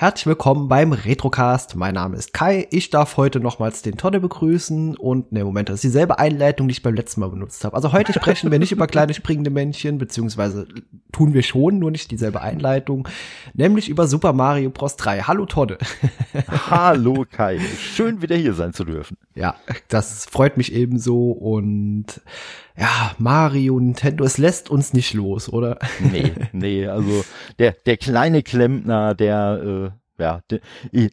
Herzlich 0.00 0.24
willkommen 0.24 0.66
beim 0.66 0.94
Retrocast. 0.94 1.76
Mein 1.76 1.92
Name 1.92 2.16
ist 2.16 2.32
Kai. 2.32 2.66
Ich 2.70 2.88
darf 2.88 3.18
heute 3.18 3.38
nochmals 3.38 3.82
den 3.82 3.98
Tonne 3.98 4.18
begrüßen 4.18 4.96
und 4.96 5.30
ne 5.30 5.44
Moment, 5.44 5.68
das 5.68 5.74
ist 5.74 5.84
dieselbe 5.84 6.18
Einleitung, 6.18 6.68
die 6.68 6.72
ich 6.72 6.82
beim 6.82 6.94
letzten 6.94 7.20
Mal 7.20 7.28
benutzt 7.28 7.66
habe. 7.66 7.76
Also 7.76 7.92
heute 7.92 8.14
sprechen 8.14 8.50
wir 8.50 8.58
nicht 8.58 8.72
über 8.72 8.86
kleine 8.86 9.12
springende 9.12 9.50
Männchen, 9.50 9.98
beziehungsweise 9.98 10.66
tun 11.12 11.34
wir 11.34 11.42
schon, 11.42 11.80
nur 11.80 11.90
nicht 11.90 12.10
dieselbe 12.10 12.40
Einleitung, 12.40 13.08
nämlich 13.52 13.90
über 13.90 14.06
Super 14.06 14.32
Mario 14.32 14.70
Bros. 14.70 14.96
3. 14.96 15.20
Hallo 15.24 15.44
Tonne. 15.44 15.76
Hallo 16.70 17.26
Kai. 17.30 17.58
Schön 17.58 18.22
wieder 18.22 18.36
hier 18.36 18.54
sein 18.54 18.72
zu 18.72 18.86
dürfen. 18.86 19.18
Ja, 19.34 19.56
das 19.88 20.24
freut 20.24 20.56
mich 20.56 20.72
ebenso 20.72 21.30
und 21.30 22.22
ja, 22.80 23.14
Mario, 23.18 23.78
Nintendo, 23.78 24.24
es 24.24 24.38
lässt 24.38 24.70
uns 24.70 24.94
nicht 24.94 25.12
los, 25.12 25.52
oder? 25.52 25.78
Nee, 25.98 26.32
nee, 26.52 26.86
also 26.86 27.24
der, 27.58 27.72
der 27.84 27.98
kleine 27.98 28.42
Klempner, 28.42 29.14
der, 29.14 29.92
äh, 29.92 29.99
ja, 30.20 30.40
der, 30.50 30.60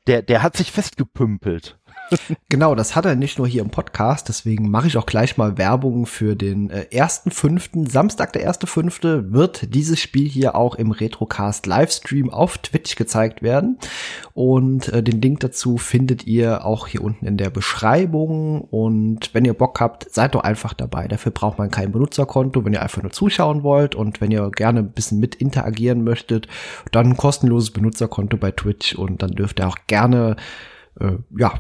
der, 0.08 0.22
der 0.22 0.44
hat 0.44 0.58
sich 0.58 0.72
festgepümpelt. 0.72 1.78
genau, 2.50 2.76
das 2.76 2.96
hat 2.96 3.06
er 3.06 3.16
nicht 3.16 3.38
nur 3.38 3.48
hier 3.48 3.62
im 3.62 3.70
Podcast, 3.70 4.30
deswegen 4.30 4.70
mache 4.70 4.88
ich 4.88 4.98
auch 4.98 5.06
gleich 5.06 5.38
mal 5.38 5.58
Werbung 5.58 6.06
für 6.06 6.36
den 6.36 6.70
äh, 6.70 6.86
ersten 6.92 7.32
fünften. 7.32 7.88
Samstag, 7.88 8.34
der 8.34 8.44
erste 8.44 8.68
fünfte, 8.68 9.32
wird 9.32 9.74
dieses 9.74 10.00
Spiel 10.00 10.28
hier 10.28 10.56
auch 10.56 10.76
im 10.76 10.92
Retrocast 10.92 11.66
Livestream 11.66 12.30
auf 12.30 12.58
Twitch 12.58 12.96
gezeigt 12.96 13.42
werden. 13.42 13.78
Und 14.34 14.90
äh, 14.90 15.04
den 15.04 15.22
Link 15.22 15.40
dazu 15.42 15.78
findet 15.78 16.26
ihr 16.28 16.66
auch 16.66 16.88
hier 16.88 17.04
unten 17.04 17.26
in 17.26 17.38
der 17.38 17.50
Beschreibung. 17.50 18.62
Und 18.62 19.34
wenn 19.34 19.46
ihr 19.46 19.54
Bock 19.54 19.80
habt, 19.80 20.12
seid 20.12 20.36
doch 20.36 20.42
einfach 20.42 20.74
dabei. 20.74 21.08
Dafür 21.08 21.32
braucht 21.32 21.58
man 21.58 21.72
kein 21.72 21.92
Benutzerkonto, 21.92 22.64
wenn 22.66 22.74
ihr 22.74 22.82
einfach 22.82 23.02
nur 23.02 23.12
zuschauen 23.12 23.64
wollt. 23.64 23.96
Und 23.96 24.22
wenn 24.22 24.32
ihr 24.32 24.50
gerne 24.52 24.80
ein 24.80 24.92
bisschen 24.92 25.20
mit 25.20 25.36
interagieren 25.36 26.04
möchtet, 26.04 26.48
dann 26.92 27.08
ein 27.08 27.18
kostenloses 27.18 27.72
Benutzerkonto 27.72 28.38
bei 28.38 28.52
Twitch. 28.52 28.96
Und 28.96 29.22
dann 29.22 29.32
dürft 29.32 29.60
ihr 29.60 29.68
auch 29.68 29.78
gerne 29.88 30.36
ja, 31.38 31.60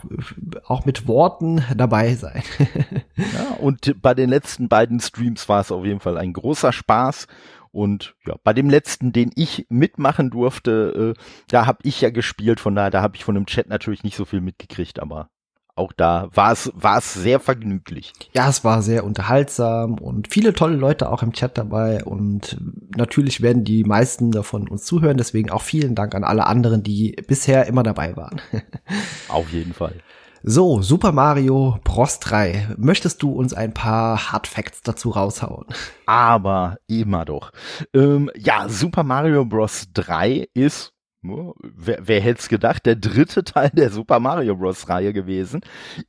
auch 0.65 0.85
mit 0.85 1.07
Worten 1.07 1.63
dabei 1.75 2.15
sein. 2.15 2.43
ja, 3.15 3.55
und 3.59 4.01
bei 4.01 4.13
den 4.13 4.29
letzten 4.29 4.67
beiden 4.67 4.99
Streams 4.99 5.47
war 5.47 5.61
es 5.61 5.71
auf 5.71 5.85
jeden 5.85 5.99
Fall 5.99 6.17
ein 6.17 6.33
großer 6.33 6.73
Spaß. 6.73 7.27
Und 7.71 8.15
ja, 8.25 8.35
bei 8.43 8.53
dem 8.53 8.69
letzten, 8.69 9.11
den 9.11 9.31
ich 9.35 9.67
mitmachen 9.69 10.29
durfte, 10.31 11.15
äh, 11.15 11.21
da 11.49 11.65
habe 11.67 11.79
ich 11.83 12.01
ja 12.01 12.09
gespielt, 12.09 12.59
von 12.59 12.73
daher, 12.73 12.89
da 12.89 13.01
habe 13.01 13.15
ich 13.15 13.23
von 13.23 13.35
dem 13.35 13.45
Chat 13.45 13.67
natürlich 13.67 14.03
nicht 14.03 14.15
so 14.15 14.25
viel 14.25 14.41
mitgekriegt, 14.41 14.99
aber 14.99 15.29
auch 15.77 15.91
da 15.93 16.29
war 16.33 16.51
es, 16.51 16.71
war 16.75 16.97
es 16.97 17.13
sehr 17.13 17.39
vergnüglich. 17.39 18.13
Ja, 18.33 18.49
es 18.49 18.63
war 18.63 18.81
sehr 18.81 19.03
unterhaltsam 19.03 19.95
und 19.95 20.27
viele 20.27 20.53
tolle 20.53 20.75
Leute 20.75 21.11
auch 21.11 21.23
im 21.23 21.33
Chat 21.33 21.57
dabei 21.57 22.03
und 22.03 22.57
natürlich 22.95 23.41
werden 23.41 23.63
die 23.63 23.83
meisten 23.83 24.31
davon 24.31 24.67
uns 24.67 24.85
zuhören, 24.85 25.17
deswegen 25.17 25.49
auch 25.49 25.61
vielen 25.61 25.95
Dank 25.95 26.15
an 26.15 26.23
alle 26.23 26.47
anderen, 26.47 26.83
die 26.83 27.15
bisher 27.27 27.67
immer 27.67 27.83
dabei 27.83 28.15
waren. 28.15 28.41
Auf 29.29 29.51
jeden 29.51 29.73
Fall. 29.73 29.93
So, 30.43 30.81
Super 30.81 31.11
Mario 31.11 31.77
Bros 31.83 32.19
3. 32.19 32.75
Möchtest 32.77 33.21
du 33.21 33.31
uns 33.31 33.53
ein 33.53 33.73
paar 33.73 34.31
Hard 34.31 34.47
Facts 34.47 34.81
dazu 34.81 35.09
raushauen? 35.09 35.65
Aber 36.05 36.77
immer 36.87 37.25
doch. 37.25 37.51
Ähm, 37.93 38.31
ja, 38.35 38.69
Super 38.69 39.03
Mario 39.03 39.45
Bros 39.45 39.87
3 39.93 40.47
ist 40.53 40.93
wer, 41.61 41.99
wer 42.01 42.21
hätte 42.21 42.39
es 42.39 42.49
gedacht, 42.49 42.85
der 42.85 42.95
dritte 42.95 43.43
Teil 43.43 43.71
der 43.73 43.89
Super 43.89 44.19
Mario 44.19 44.55
Bros. 44.55 44.89
Reihe 44.89 45.13
gewesen, 45.13 45.61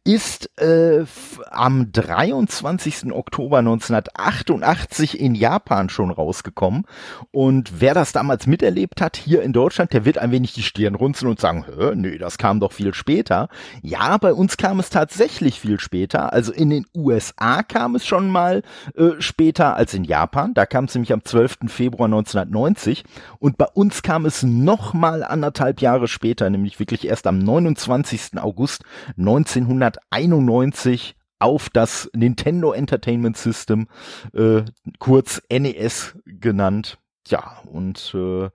ist 0.05 0.50
äh, 0.60 1.05
am 1.50 1.91
23. 1.93 3.12
Oktober 3.12 3.59
1988 3.59 5.20
in 5.20 5.34
Japan 5.34 5.88
schon 5.88 6.10
rausgekommen. 6.10 6.84
Und 7.31 7.81
wer 7.81 7.94
das 7.94 8.12
damals 8.12 8.47
miterlebt 8.47 9.00
hat, 9.00 9.16
hier 9.16 9.43
in 9.43 9.53
Deutschland, 9.53 9.93
der 9.93 10.04
wird 10.04 10.19
ein 10.19 10.31
wenig 10.31 10.53
die 10.53 10.62
Stirn 10.62 10.94
runzeln 10.94 11.31
und 11.31 11.41
sagen, 11.41 11.64
Hö, 11.66 11.94
nee, 11.94 12.19
das 12.19 12.38
kam 12.38 12.60
doch 12.60 12.72
viel 12.72 12.94
später. 12.94 13.48
Ja, 13.82 14.16
bei 14.19 14.32
uns 14.32 14.56
kam 14.56 14.81
es 14.81 14.91
tatsächlich 14.91 15.60
viel 15.60 15.81
später. 15.81 16.32
Also 16.32 16.53
in 16.53 16.70
den 16.70 16.87
USA 16.94 17.62
kam 17.62 17.94
es 17.94 18.06
schon 18.06 18.31
mal 18.31 18.62
äh, 18.94 19.12
später 19.19 19.76
als 19.76 19.94
in 19.94 20.04
Japan. 20.04 20.54
Da 20.54 20.66
kam 20.66 20.84
es 20.84 20.94
nämlich 20.94 21.12
am 21.12 21.25
12. 21.25 21.59
Februar 21.69 22.06
1990. 22.06 23.04
Und 23.38 23.56
bei 23.59 23.66
uns 23.66 24.03
kam 24.03 24.26
es 24.26 24.43
noch 24.43 24.94
mal 24.94 25.07
anderthalb 25.08 25.80
Jahre 25.80 26.08
später, 26.08 26.50
nämlich 26.50 26.78
wirklich 26.78 27.06
erst 27.06 27.26
am 27.26 27.38
29. 27.38 28.38
August 28.38 28.84
1991 29.16 31.16
auf 31.38 31.70
das 31.70 32.10
Nintendo 32.14 32.72
Entertainment 32.72 33.36
System, 33.36 33.88
äh, 34.32 34.62
kurz 34.98 35.41
NES 35.50 36.16
genannt. 36.24 36.98
Ja, 37.28 37.58
und 37.66 38.14
äh, 38.14 38.48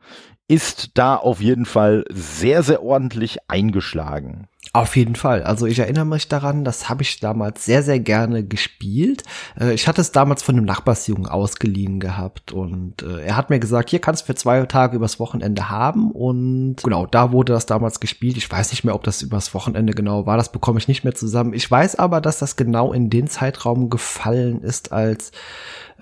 ist 0.48 0.92
da 0.98 1.16
auf 1.16 1.42
jeden 1.42 1.66
Fall 1.66 2.06
sehr, 2.10 2.64
sehr 2.64 2.84
ordentlich 2.84 3.38
eingeschlagen. 3.50 4.48
Auf 4.72 4.96
jeden 4.96 5.16
Fall. 5.16 5.44
Also 5.44 5.66
ich 5.68 5.78
erinnere 5.78 6.06
mich 6.06 6.30
daran, 6.30 6.64
das 6.64 6.90
habe 6.90 7.04
ich 7.04 7.20
damals 7.20 7.64
sehr, 7.64 7.84
sehr 7.84 8.00
gerne 8.00 8.44
gespielt. 8.44 9.24
Äh, 9.60 9.74
ich 9.74 9.88
hatte 9.88 10.02
es 10.02 10.12
damals 10.12 10.42
von 10.42 10.56
einem 10.56 10.66
Nachbarsjungen 10.66 11.28
ausgeliehen 11.28 12.00
gehabt 12.00 12.52
und 12.54 13.04
äh, 13.04 13.22
er 13.22 13.38
hat 13.38 13.50
mir 13.50 13.60
gesagt, 13.60 13.90
hier 13.90 14.00
kannst 14.00 14.24
du 14.24 14.26
für 14.28 14.36
zwei 14.36 14.66
Tage 14.66 14.96
übers 14.96 15.20
Wochenende 15.20 15.70
haben 15.70 16.12
und 16.12 16.78
genau, 16.84 17.06
da 17.06 17.32
wurde 17.32 17.54
das 17.54 17.66
damals 17.66 18.00
gespielt. 18.00 18.38
Ich 18.38 18.50
weiß 18.50 18.72
nicht 18.72 18.84
mehr, 18.84 18.96
ob 18.96 19.04
das 19.04 19.22
übers 19.22 19.54
Wochenende 19.54 19.94
genau 19.94 20.26
war, 20.26 20.38
das 20.38 20.52
bekomme 20.52 20.80
ich 20.80 20.88
nicht 20.88 21.04
mehr 21.04 21.14
zusammen. 21.14 21.54
Ich 21.54 21.70
weiß 21.70 21.96
aber, 21.96 22.20
dass 22.20 22.40
das 22.40 22.56
genau 22.56 22.94
in 22.94 23.10
den 23.10 23.28
Zeitraum 23.28 23.90
gefallen 23.90 24.62
ist, 24.62 24.92
als 24.92 25.32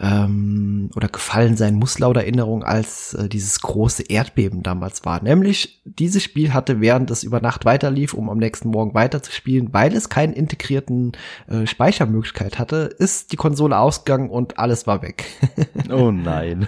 ähm, 0.02 0.90
oder 0.96 1.08
gefallen 1.08 1.56
sein 1.56 1.76
muss 1.76 2.00
laut 2.00 2.18
Erinnerung, 2.18 2.64
als 2.64 3.14
äh, 3.14 3.30
dieses 3.30 3.62
große 3.62 4.04
Erdbeben 4.04 4.64
damals 4.64 5.06
war. 5.06 5.22
Nämlich, 5.22 5.82
dieses 5.86 6.24
Spiel 6.24 6.54
hatte, 6.54 6.82
während 6.82 7.12
es 7.12 7.24
über 7.24 7.40
Nacht 7.40 7.66
weiterlief, 7.66 8.14
um 8.14 8.30
am 8.30 8.40
nächsten 8.40 8.70
Morgen 8.70 8.96
weiterzuspielen, 8.96 9.74
weil 9.74 9.96
es 9.96 10.10
keinen 10.10 10.34
integrierten 10.34 11.12
äh, 11.48 11.68
Speichermöglichkeit 11.68 12.58
hatte, 12.58 12.90
ist 12.98 13.32
die 13.32 13.36
Konsole 13.36 13.78
ausgegangen 13.78 14.30
und 14.30 14.58
alles 14.58 14.88
war 14.88 15.04
weg. 15.04 15.26
oh 15.92 16.12
nein. 16.12 16.68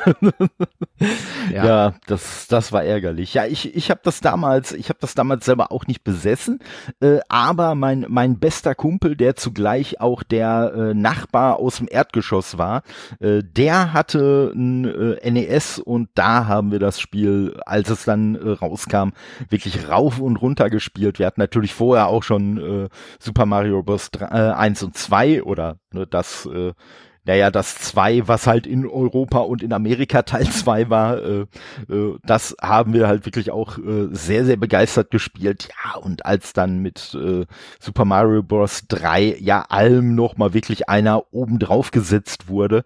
ja. 1.52 1.66
ja, 1.66 1.94
das, 2.06 2.48
das 2.48 2.72
war 2.72 2.84
ärgerlich. 2.84 3.34
Ja, 3.34 3.46
ich, 3.46 3.76
ich 3.76 3.90
habe 3.90 4.02
das 4.04 4.22
damals, 4.22 4.74
ich 4.74 4.90
habe 4.90 5.00
das 5.02 5.16
damals 5.16 5.46
selber 5.46 5.72
auch 5.72 5.88
nicht 5.88 6.04
besessen, 6.04 6.60
äh, 7.02 7.20
aber 7.30 7.74
mein, 7.74 8.06
mein 8.10 8.38
bester 8.38 8.76
Kumpel, 8.76 9.16
der 9.16 9.36
zugleich 9.36 10.00
auch 10.02 10.22
der 10.22 10.74
äh, 10.76 10.94
Nachbar 10.94 11.60
aus 11.60 11.78
dem 11.78 11.88
Erdgeschoss 11.90 12.60
war, 12.60 12.84
äh, 13.24 13.42
der 13.42 13.94
hatte 13.94 14.52
ein 14.54 14.86
äh, 14.86 15.32
NES 15.32 15.80
und 15.80 16.10
da 16.14 16.46
haben 16.48 16.72
wir 16.72 16.80
das 16.80 17.00
Spiel, 17.00 17.58
als 17.66 17.90
es 17.90 18.04
dann 18.04 18.36
äh, 18.36 18.50
rauskam, 18.50 19.12
wirklich 19.50 19.88
rauf 19.88 20.20
und 20.20 20.38
runter 20.38 20.70
gespielt. 20.70 21.20
Wir 21.20 21.26
hatten 21.26 21.40
natürlich 21.40 21.74
vorher 21.74 22.08
auch 22.08 22.24
schon 22.24 22.58
äh, 22.86 22.90
Super 23.20 23.46
Mario 23.46 23.82
Bros. 23.82 24.12
3, 24.12 24.26
äh, 24.26 24.54
1 24.54 24.84
und 24.84 24.98
2 24.98 25.44
oder 25.44 25.78
ne, 25.94 26.06
das 26.06 26.46
äh, 26.48 26.74
naja, 27.26 27.52
das 27.52 27.76
2, 27.76 28.28
was 28.28 28.48
halt 28.48 28.68
in 28.68 28.86
Europa 28.86 29.40
und 29.40 29.64
in 29.64 29.74
Amerika 29.74 30.22
Teil 30.24 30.48
2 30.48 30.90
war, 30.90 31.22
äh, 31.22 31.46
äh, 31.90 32.18
das 32.24 32.56
haben 32.62 32.94
wir 32.94 33.08
halt 33.08 33.26
wirklich 33.26 33.52
auch 33.52 33.78
äh, 33.78 34.10
sehr, 34.12 34.46
sehr 34.46 34.58
begeistert 34.58 35.12
gespielt. 35.12 35.70
Ja, 35.70 36.00
und 36.00 36.26
als 36.26 36.54
dann 36.54 36.80
mit 36.80 37.16
äh, 37.16 37.46
Super 37.80 38.06
Mario 38.06 38.44
Bros. 38.44 38.84
3 38.88 39.38
ja 39.40 39.62
allem 39.70 40.16
noch 40.16 40.38
mal 40.38 40.54
wirklich 40.54 40.90
einer 40.90 41.34
oben 41.34 41.60
drauf 41.60 41.92
gesetzt 41.92 42.48
wurde, 42.48 42.84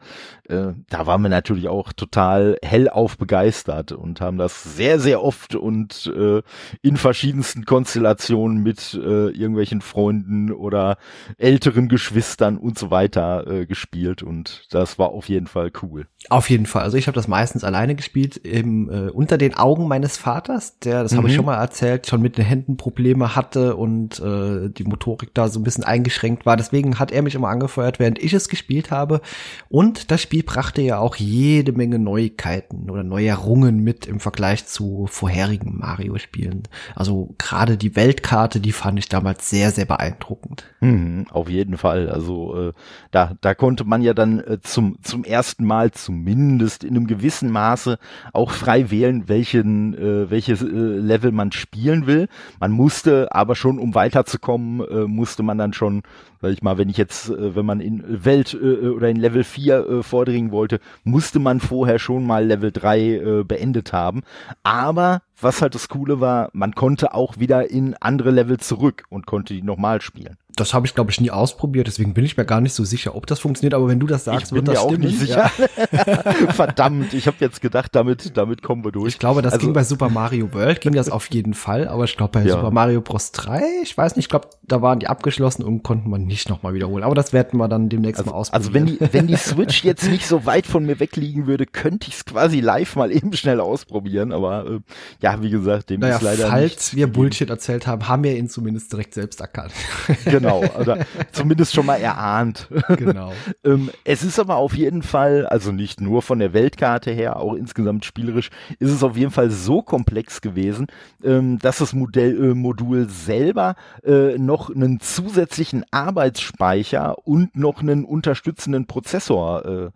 äh, 0.49 0.73
da 0.89 1.05
waren 1.05 1.21
wir 1.21 1.29
natürlich 1.29 1.67
auch 1.67 1.93
total 1.93 2.57
hellauf 2.63 3.17
begeistert 3.17 3.91
und 3.91 4.21
haben 4.21 4.37
das 4.37 4.63
sehr, 4.63 4.99
sehr 4.99 5.23
oft 5.23 5.55
und 5.55 6.11
äh, 6.15 6.41
in 6.81 6.97
verschiedensten 6.97 7.65
Konstellationen 7.65 8.63
mit 8.63 8.94
äh, 8.94 9.29
irgendwelchen 9.29 9.81
Freunden 9.81 10.51
oder 10.51 10.97
älteren 11.38 11.89
Geschwistern 11.89 12.57
und 12.57 12.77
so 12.77 12.91
weiter 12.91 13.47
äh, 13.47 13.65
gespielt 13.65 14.23
und 14.23 14.65
das 14.71 14.97
war 14.99 15.09
auf 15.09 15.29
jeden 15.29 15.47
Fall 15.47 15.71
cool. 15.81 16.07
Auf 16.29 16.50
jeden 16.50 16.65
Fall. 16.65 16.83
Also 16.83 16.97
ich 16.97 17.07
habe 17.07 17.15
das 17.15 17.27
meistens 17.27 17.63
alleine 17.63 17.95
gespielt, 17.95 18.45
eben 18.45 18.89
äh, 18.89 19.09
unter 19.09 19.38
den 19.38 19.55
Augen 19.55 19.88
meines 19.88 20.17
Vaters, 20.17 20.79
der, 20.79 21.03
das 21.03 21.13
mhm. 21.13 21.17
habe 21.17 21.27
ich 21.29 21.35
schon 21.35 21.45
mal 21.45 21.57
erzählt, 21.57 22.07
schon 22.07 22.21
mit 22.21 22.38
den 22.38 22.45
Händen 22.45 22.75
Probleme 22.75 23.35
hatte 23.35 23.75
und 23.75 24.19
äh, 24.19 24.69
die 24.69 24.83
Motorik 24.83 25.33
da 25.33 25.47
so 25.47 25.59
ein 25.59 25.63
bisschen 25.63 25.83
eingeschränkt 25.83 26.45
war. 26.45 26.57
Deswegen 26.57 27.00
hat 27.00 27.11
er 27.11 27.21
mich 27.21 27.35
immer 27.35 27.50
angefeuert, 27.50 28.00
während 28.00 28.19
ich 28.19 28.33
es 28.33 28.50
gespielt 28.50 28.91
habe. 28.91 29.21
Und 29.69 30.11
das 30.11 30.21
Spiel 30.21 30.37
brachte 30.44 30.81
ja 30.81 31.00
auch 31.00 31.16
jede 31.16 31.72
Menge 31.72 32.00
Neuigkeiten 32.00 32.89
oder 32.89 33.04
Neuerungen 33.04 33.84
mit 33.84 34.06
im 34.06 34.19
Vergleich 34.19 34.66
zu 34.66 35.07
vorherigen 35.10 35.78
Mario-Spielen. 35.78 36.63
Also 36.95 37.36
gerade 37.38 37.78
die 37.78 37.95
Weltkarte, 37.95 38.60
die 38.60 38.72
fand 38.72 39.00
ich 39.00 39.10
damals 39.10 39.50
sehr, 39.50 39.72
sehr 39.72 39.86
beeindruckend. 39.86 40.66
Mhm, 40.80 41.28
auf 41.31 41.50
jeden 41.50 41.78
Fall. 41.78 42.10
Also 42.10 42.69
äh, 42.69 42.74
da, 43.12 43.36
da 43.42 43.54
konnte 43.54 43.84
man 43.84 44.01
ja 44.01 44.13
dann 44.13 44.39
äh, 44.39 44.60
zum, 44.62 44.98
zum 45.01 45.24
ersten 45.24 45.66
Mal 45.66 45.92
zumindest 45.92 46.84
in 46.84 46.95
einem 46.95 47.07
gewissen 47.07 47.51
Maße 47.51 47.98
auch 48.34 48.51
frei 48.51 48.92
wählen, 48.92 49.28
welchen, 49.28 49.94
äh, 49.94 50.30
welches 50.30 50.62
äh, 50.62 50.66
Level 50.66 51.31
man 51.31 51.51
spielen 51.51 52.07
will. 52.07 52.28
Man 52.60 52.72
musste 52.72 53.34
aber 53.34 53.56
schon, 53.56 53.80
um 53.80 53.95
weiterzukommen, 53.95 54.81
äh, 54.88 55.07
musste 55.07 55.44
man 55.44 55.57
dann 55.57 55.74
schon 55.74 56.04
Sag 56.42 56.51
ich 56.51 56.62
mal, 56.62 56.78
wenn 56.78 56.89
ich 56.89 56.98
jetzt, 56.98 57.30
äh, 57.30 57.56
wenn 57.56 57.66
man 57.66 57.80
in 57.80 58.25
Welt 58.25 58.54
äh, 58.54 58.88
oder 58.89 59.10
in 59.10 59.18
Level 59.18 59.44
4 59.44 59.78
äh, 59.78 60.04
vordringen 60.04 60.51
wollte, 60.51 60.80
musste 61.04 61.39
man 61.39 61.60
vorher 61.60 62.00
schon 62.00 62.25
mal 62.25 62.45
Level 62.45 62.72
3 62.72 63.00
äh, 63.00 63.44
beendet 63.44 63.94
haben. 63.94 64.24
Aber 64.63 65.22
was 65.39 65.62
halt 65.62 65.75
das 65.75 65.89
Coole 65.89 66.19
war, 66.19 66.50
man 66.54 66.74
konnte 66.74 67.13
auch 67.13 67.38
wieder 67.38 67.69
in 67.69 67.95
andere 68.00 68.31
Level 68.31 68.57
zurück 68.57 69.04
und 69.10 69.25
konnte 69.25 69.54
die 69.54 69.62
nochmal 69.62 70.01
spielen 70.01 70.38
das 70.60 70.74
habe 70.74 70.86
ich, 70.88 70.95
glaube 70.95 71.12
ich, 71.12 71.22
nie 71.22 71.31
ausprobiert, 71.31 71.88
deswegen 71.88 72.13
bin 72.13 72.25
ich 72.25 72.36
mir 72.36 72.45
gar 72.45 72.62
nicht 72.62 72.74
so 72.74 72.84
sicher, 72.84 73.16
ob 73.16 73.28
das 73.28 73.39
funktioniert, 73.39 73.74
aber 73.74 73.88
wenn 73.88 74.00
du 74.00 74.07
das 74.07 74.25
sagst, 74.25 74.48
ich 74.48 74.50
bin 74.50 74.57
wird 74.57 74.68
das 74.68 74.75
mir 74.75 74.81
auch 74.81 74.89
stimmen. 74.89 75.06
nicht 75.06 75.19
sicher. 75.19 75.51
Ja. 75.92 76.34
Verdammt, 76.54 77.13
ich 77.13 77.28
habe 77.28 77.38
jetzt 77.39 77.62
gedacht, 77.62 77.95
damit, 77.95 78.36
damit 78.36 78.63
kommen 78.63 78.84
wir 78.84 78.92
durch. 78.92 79.13
Ich 79.13 79.19
glaube, 79.19 79.42
das 79.42 79.54
also, 79.54 79.66
ging 79.66 79.74
bei 79.74 79.84
Super 79.84 80.10
Mario 80.10 80.54
World, 80.54 80.81
ging 80.81 80.94
das 80.94 81.10
auf 81.10 81.30
jeden 81.30 81.54
Fall, 81.54 81.88
aber 81.88 82.06
ich 82.06 82.18
glaube 82.18 82.39
bei 82.39 82.45
ja. 82.45 82.56
Super 82.56 82.72
Mario 82.72 83.01
Bros. 83.01 83.31
3, 83.31 83.62
ich 83.84 83.95
weiß 83.98 84.16
nicht, 84.16 84.25
ich 84.25 84.30
glaube, 84.30 84.50
da 84.68 84.81
waren 84.81 85.00
die 85.00 85.07
abgeschlossen 85.07 85.63
und 85.63 85.84
konnten 85.84 86.10
man 86.10 86.25
nicht 86.25 86.50
nochmal 86.50 86.74
wiederholen. 86.74 87.04
Aber 87.04 87.16
das 87.16 87.34
werden 87.34 87.57
wir 87.60 87.68
dann 87.68 87.89
demnächst 87.89 88.19
also, 88.19 88.31
mal 88.31 88.38
ausprobieren. 88.38 88.66
Also 88.66 88.74
wenn 88.74 89.07
die, 89.07 89.13
wenn 89.13 89.28
die 89.28 89.38
Switch 89.38 89.84
jetzt 89.84 90.10
nicht 90.10 90.28
so 90.28 90.45
weit 90.45 90.66
von 90.66 90.86
mir 90.86 91.00
wegliegen 91.00 91.45
würde, 91.45 91.66
könnte 91.66 92.07
ich 92.10 92.16
es 92.16 92.25
quasi 92.25 92.60
live 92.60 92.95
mal 92.95 93.12
eben 93.12 93.34
schnell 93.34 93.60
ausprobieren, 93.60 94.31
aber 94.31 94.66
äh, 94.66 94.80
ja, 95.22 95.26
wie 95.41 95.50
gesagt, 95.50 95.89
dem 95.89 96.01
naja, 96.01 96.15
ist 96.15 96.21
leider 96.21 96.47
falls 96.47 96.95
wir 96.95 97.07
Bullshit 97.07 97.50
erzählt 97.50 97.88
haben, 97.88 98.07
haben 98.07 98.24
wir 98.24 98.35
ihn 98.35 98.50
zumindest 98.50 98.91
direkt 98.91 99.13
selbst 99.13 99.41
erkannt. 99.41 99.74
Genau, 100.25 100.63
oder 100.79 101.06
zumindest 101.31 101.74
schon 101.74 101.85
mal 101.85 101.97
erahnt. 101.97 102.68
Genau. 102.97 103.33
ähm, 103.63 103.89
es 104.03 104.24
ist 104.24 104.39
aber 104.39 104.57
auf 104.57 104.74
jeden 104.74 105.03
Fall, 105.03 105.45
also 105.45 105.71
nicht 105.71 106.01
nur 106.01 106.21
von 106.21 106.39
der 106.39 106.53
Weltkarte 106.53 107.12
her, 107.12 107.38
auch 107.38 107.53
insgesamt 107.53 108.06
spielerisch, 108.06 108.50
ist 108.79 108.91
es 108.91 109.03
auf 109.03 109.15
jeden 109.15 109.31
Fall 109.31 109.50
so 109.50 109.81
komplex 109.81 110.41
gewesen, 110.41 110.88
ähm, 111.24 111.59
dass 111.59 111.77
das 111.77 111.94
Modell, 111.94 112.51
äh, 112.51 112.53
Modul 112.53 113.07
selber 113.09 113.75
äh, 114.03 114.38
noch 114.38 114.69
einen 114.69 115.00
zusätzlichen 115.00 115.85
Arbeitsspeicher 115.91 117.18
und 117.25 117.56
noch 117.56 117.81
einen 117.81 118.06
unterstützenden 118.06 118.85
Prozessor 118.85 119.65
äh, 119.65 119.89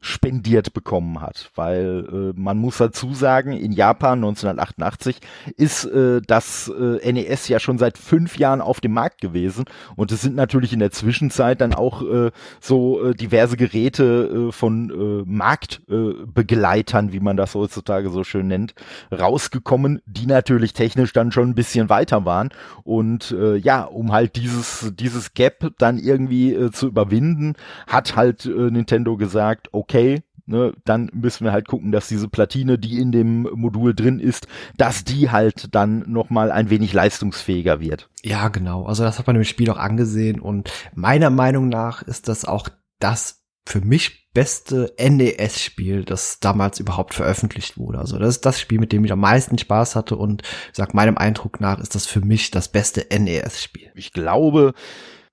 spendiert 0.00 0.72
bekommen 0.72 1.20
hat, 1.20 1.50
weil 1.54 2.06
äh, 2.10 2.40
man 2.40 2.58
muss 2.58 2.78
dazu 2.78 3.14
sagen, 3.14 3.52
in 3.52 3.72
Japan 3.72 4.18
1988 4.18 5.20
ist 5.56 5.84
äh, 5.84 6.20
das 6.26 6.68
äh, 6.68 7.12
NES 7.12 7.48
ja 7.48 7.58
schon 7.58 7.78
seit 7.78 7.98
fünf 7.98 8.38
Jahren 8.38 8.60
auf 8.60 8.80
dem 8.80 8.92
Markt 8.92 9.20
gewesen. 9.20 9.64
Und 9.96 10.12
es 10.12 10.22
sind 10.22 10.36
natürlich 10.36 10.72
in 10.72 10.78
der 10.78 10.92
Zwischenzeit 10.92 11.60
dann 11.60 11.74
auch 11.74 12.02
äh, 12.02 12.30
so 12.60 13.04
äh, 13.04 13.14
diverse 13.14 13.56
Geräte 13.56 14.48
äh, 14.48 14.52
von 14.52 14.90
äh, 14.90 15.24
Marktbegleitern, 15.26 17.08
äh, 17.08 17.12
wie 17.12 17.20
man 17.20 17.36
das 17.36 17.54
heutzutage 17.54 18.10
so 18.10 18.22
schön 18.22 18.46
nennt, 18.46 18.74
rausgekommen, 19.12 20.00
die 20.06 20.26
natürlich 20.26 20.72
technisch 20.74 21.12
dann 21.12 21.32
schon 21.32 21.50
ein 21.50 21.54
bisschen 21.54 21.88
weiter 21.88 22.24
waren. 22.24 22.50
Und 22.84 23.32
äh, 23.32 23.56
ja, 23.56 23.82
um 23.82 24.12
halt 24.12 24.36
dieses 24.36 24.92
dieses 24.98 25.34
Gap 25.34 25.72
dann 25.78 25.98
irgendwie 25.98 26.54
äh, 26.54 26.70
zu 26.70 26.86
überwinden, 26.86 27.54
hat 27.86 28.16
halt 28.16 28.46
äh, 28.46 28.70
Nintendo 28.70 29.16
gesagt, 29.16 29.68
okay, 29.72 29.87
okay, 29.88 30.22
ne, 30.46 30.72
dann 30.84 31.10
müssen 31.14 31.44
wir 31.44 31.52
halt 31.52 31.66
gucken, 31.66 31.92
dass 31.92 32.08
diese 32.08 32.28
Platine, 32.28 32.78
die 32.78 33.00
in 33.00 33.10
dem 33.10 33.42
Modul 33.54 33.94
drin 33.94 34.20
ist, 34.20 34.46
dass 34.76 35.04
die 35.04 35.30
halt 35.30 35.74
dann 35.74 36.04
nochmal 36.10 36.50
ein 36.50 36.70
wenig 36.70 36.92
leistungsfähiger 36.92 37.80
wird. 37.80 38.10
Ja, 38.22 38.48
genau. 38.48 38.84
Also 38.84 39.02
das 39.02 39.18
hat 39.18 39.26
man 39.26 39.36
im 39.36 39.44
Spiel 39.44 39.70
auch 39.70 39.78
angesehen 39.78 40.40
und 40.40 40.70
meiner 40.94 41.30
Meinung 41.30 41.68
nach 41.68 42.02
ist 42.02 42.28
das 42.28 42.44
auch 42.44 42.68
das 42.98 43.44
für 43.66 43.80
mich 43.80 44.30
beste 44.32 44.94
NES-Spiel, 44.98 46.04
das 46.04 46.40
damals 46.40 46.80
überhaupt 46.80 47.14
veröffentlicht 47.14 47.76
wurde. 47.76 47.98
Also 47.98 48.18
das 48.18 48.36
ist 48.36 48.46
das 48.46 48.60
Spiel, 48.60 48.78
mit 48.78 48.92
dem 48.92 49.04
ich 49.04 49.12
am 49.12 49.20
meisten 49.20 49.58
Spaß 49.58 49.96
hatte 49.96 50.16
und 50.16 50.42
sag 50.72 50.94
meinem 50.94 51.18
Eindruck 51.18 51.60
nach 51.60 51.78
ist 51.78 51.94
das 51.94 52.06
für 52.06 52.20
mich 52.20 52.50
das 52.50 52.68
beste 52.68 53.06
NES-Spiel. 53.10 53.90
Ich 53.94 54.12
glaube, 54.12 54.74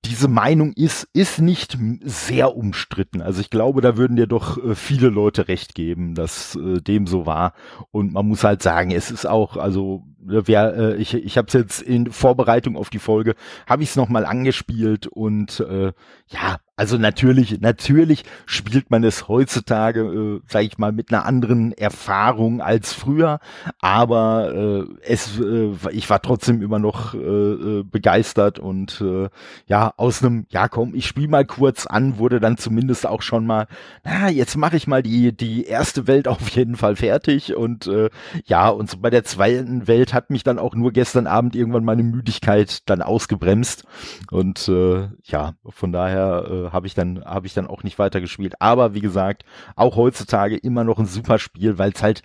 diese 0.06 0.28
Meinung 0.28 0.74
ist, 0.74 1.08
ist 1.14 1.40
nicht 1.40 1.78
sehr 2.04 2.56
umstritten. 2.56 3.22
Also 3.22 3.42
ich 3.42 3.50
glaube, 3.50 3.82
da 3.82 3.98
würden 3.98 4.16
dir 4.16 4.28
doch 4.28 4.64
äh, 4.64 4.76
viele 4.76 5.10
Leute 5.10 5.48
recht 5.48 5.76
geben, 5.76 6.16
dass 6.16 6.56
äh, 6.56 6.82
dem 6.82 7.08
so 7.08 7.26
war. 7.26 7.54
Und 7.92 8.14
man 8.14 8.28
muss 8.28 8.44
halt 8.44 8.62
sagen, 8.62 8.92
es 8.92 9.12
ist 9.12 9.26
auch, 9.26 9.58
also 9.58 10.04
wer, 10.26 10.76
äh, 10.76 10.96
ich, 10.96 11.14
ich 11.14 11.38
habe 11.38 11.48
es 11.48 11.54
jetzt 11.54 11.82
in 11.82 12.12
Vorbereitung 12.12 12.76
auf 12.78 12.90
die 12.90 13.00
Folge, 13.00 13.36
habe 13.68 13.84
ich 13.84 13.90
es 13.90 13.96
nochmal 13.96 14.26
angespielt 14.26 15.08
und 15.08 15.60
äh, 15.60 15.94
ja, 16.28 16.58
also 16.78 16.98
natürlich, 16.98 17.62
natürlich 17.62 18.24
spielt 18.46 18.92
man 18.92 19.06
es 19.06 19.30
heutzutage, 19.30 20.02
äh, 20.02 20.42
sage 20.46 20.66
ich 20.66 20.78
mal, 20.78 20.92
mit 20.92 21.14
einer 21.14 21.26
anderen 21.26 21.72
Erfahrung 21.72 22.60
als 22.60 22.92
früher, 22.92 23.40
aber 23.80 24.54
äh, 24.54 25.10
es, 25.10 25.40
äh, 25.40 25.72
ich 25.92 26.10
war 26.10 26.22
trotzdem 26.22 26.62
immer 26.62 26.80
noch 26.80 27.14
äh, 27.14 27.18
äh, 27.18 27.84
begeistert 27.84 28.60
und 28.60 29.00
äh, 29.00 29.30
ja, 29.68 29.94
aus 29.96 30.22
einem, 30.22 30.48
ja 30.50 30.68
komm, 30.68 30.96
ich 30.96 31.08
spiele 31.08 31.30
mal 31.30 31.46
kurz 31.46 31.86
an, 31.86 32.18
wurde 32.18 32.42
dann 32.42 32.58
zumindest 32.58 33.08
auch 33.08 33.22
schon 33.22 33.46
mal, 33.46 33.68
na, 34.04 34.30
jetzt 34.30 34.58
mache 34.58 34.76
ich 34.76 34.86
mal 34.86 35.02
die, 35.02 35.32
die 35.32 35.64
erste 35.64 36.08
Welt 36.08 36.28
auf 36.28 36.50
jeden 36.50 36.76
Fall 36.76 36.98
fertig 36.98 37.56
und 37.56 37.88
äh, 37.88 38.10
ja, 38.48 38.68
und 38.68 38.90
so 38.90 38.98
bei 38.98 39.10
der 39.10 39.24
zweiten 39.24 39.88
Welt 39.88 40.14
hat 40.16 40.32
mich 40.32 40.44
dann 40.44 40.58
auch 40.58 40.74
nur 40.74 40.92
gestern 40.92 41.28
Abend 41.28 41.56
irgendwann 41.56 41.86
meine 41.86 42.04
Müdigkeit 42.04 42.90
dann 42.90 43.02
ausgebremst 43.04 43.86
und 44.32 44.68
äh, 44.68 45.10
ja, 45.24 45.54
von 45.68 45.92
daher 45.92 46.46
äh, 46.50 46.72
habe 46.72 46.88
ich 46.88 46.96
dann 46.96 47.24
habe 47.24 47.46
ich 47.46 47.54
dann 47.54 47.68
auch 47.68 47.84
nicht 47.84 48.00
weiter 48.00 48.22
gespielt. 48.22 48.56
Aber 48.60 48.96
wie 48.96 49.02
gesagt, 49.02 49.44
auch 49.76 49.96
heutzutage 49.96 50.58
immer 50.58 50.84
noch 50.84 50.98
ein 50.98 51.06
super 51.06 51.38
Spiel, 51.38 51.78
weil 51.78 51.92
es 51.92 52.02
halt 52.02 52.24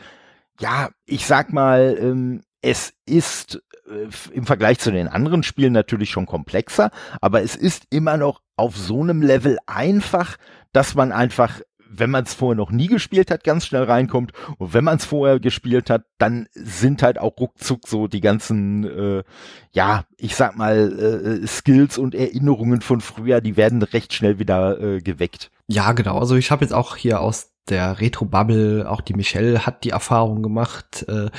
ja, 0.61 0.91
ich 1.07 1.27
sag 1.27 1.53
mal, 1.53 1.97
ähm, 1.99 2.43
es 2.63 2.93
ist 3.07 3.63
äh, 3.89 4.09
im 4.33 4.45
Vergleich 4.45 4.79
zu 4.79 4.93
den 4.93 5.09
anderen 5.09 5.43
Spielen 5.43 5.73
natürlich 5.73 6.11
schon 6.11 6.27
komplexer, 6.27 6.91
aber 7.21 7.43
es 7.43 7.57
ist 7.57 7.85
immer 7.91 8.17
noch 8.17 8.43
auf 8.57 8.77
so 8.77 9.03
einem 9.03 9.23
Level 9.23 9.59
einfach, 9.67 10.37
dass 10.73 10.95
man 10.95 11.13
einfach 11.13 11.61
wenn 11.91 12.11
man 12.11 12.25
es 12.25 12.35
vorher 12.35 12.57
noch 12.57 12.71
nie 12.71 12.87
gespielt 12.87 13.31
hat, 13.31 13.45
ganz 13.45 13.67
schnell 13.67 13.83
reinkommt. 13.83 14.33
Und 14.59 14.73
wenn 14.73 14.85
man 14.85 14.97
es 14.97 15.05
vorher 15.05 15.41
gespielt 15.41 15.91
hat, 15.91 16.05
dann 16.19 16.47
sind 16.55 17.03
halt 17.03 17.19
auch 17.19 17.39
ruckzuck 17.39 17.89
so 17.89 18.07
die 18.07 18.21
ganzen, 18.21 18.85
äh, 18.85 19.25
ja, 19.73 20.05
ich 20.17 20.37
sag 20.37 20.57
mal, 20.57 21.43
äh, 21.43 21.47
Skills 21.47 21.99
und 21.99 22.15
Erinnerungen 22.15 22.81
von 22.81 23.01
früher, 23.01 23.41
die 23.41 23.57
werden 23.57 23.83
recht 23.83 24.15
schnell 24.15 24.39
wieder 24.39 24.81
äh, 24.81 25.01
geweckt. 25.01 25.51
Ja, 25.67 25.93
genau. 25.93 26.19
Also 26.19 26.37
ich 26.37 26.51
habe 26.51 26.65
jetzt 26.65 26.73
auch 26.73 26.97
hier 26.97 27.21
aus 27.21 27.51
der 27.69 28.01
Retro-Bubble, 28.01 28.89
auch 28.89 29.01
die 29.01 29.15
Michelle 29.15 29.65
hat 29.67 29.85
die 29.85 29.91
Erfahrung 29.91 30.43
gemacht, 30.43 31.05
äh, 31.09 31.31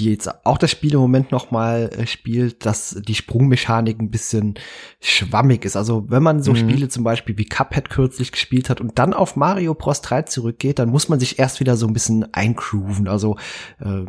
die 0.00 0.10
jetzt 0.10 0.46
auch 0.46 0.58
das 0.58 0.70
Spiel 0.70 0.94
im 0.94 1.00
Moment 1.00 1.30
noch 1.30 1.50
mal 1.50 1.90
äh, 1.92 2.06
spielt, 2.06 2.64
dass 2.64 3.00
die 3.06 3.14
Sprungmechanik 3.14 4.00
ein 4.00 4.10
bisschen 4.10 4.54
schwammig 5.00 5.64
ist. 5.64 5.76
Also 5.76 6.06
wenn 6.08 6.22
man 6.22 6.42
so 6.42 6.52
mhm. 6.52 6.56
Spiele 6.56 6.88
zum 6.88 7.04
Beispiel 7.04 7.36
wie 7.36 7.44
Cuphead 7.44 7.90
kürzlich 7.90 8.32
gespielt 8.32 8.70
hat 8.70 8.80
und 8.80 8.98
dann 8.98 9.12
auf 9.12 9.36
Mario 9.36 9.74
Bros. 9.74 10.00
3 10.00 10.22
zurückgeht, 10.22 10.78
dann 10.78 10.88
muss 10.88 11.08
man 11.08 11.20
sich 11.20 11.38
erst 11.38 11.60
wieder 11.60 11.76
so 11.76 11.86
ein 11.86 11.92
bisschen 11.92 12.32
eingrooven. 12.32 13.08
Also 13.08 13.36
äh, 13.78 14.04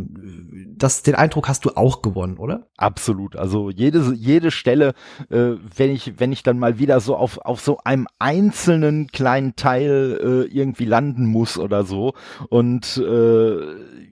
das, 0.77 1.03
den 1.03 1.15
Eindruck 1.15 1.49
hast 1.49 1.65
du 1.65 1.71
auch 1.75 2.01
gewonnen, 2.01 2.37
oder? 2.37 2.69
Absolut. 2.77 3.35
Also 3.35 3.69
jede, 3.69 4.13
jede 4.13 4.51
Stelle, 4.51 4.93
äh, 5.29 5.51
wenn 5.75 5.91
ich, 5.91 6.19
wenn 6.19 6.31
ich 6.31 6.43
dann 6.43 6.57
mal 6.57 6.79
wieder 6.79 7.01
so 7.01 7.17
auf, 7.17 7.37
auf 7.39 7.59
so 7.59 7.79
einem 7.83 8.07
einzelnen 8.17 9.07
kleinen 9.07 9.55
Teil 9.57 10.47
äh, 10.49 10.57
irgendwie 10.57 10.85
landen 10.85 11.25
muss 11.25 11.57
oder 11.57 11.83
so. 11.83 12.13
Und 12.49 12.97
äh, 12.97 13.57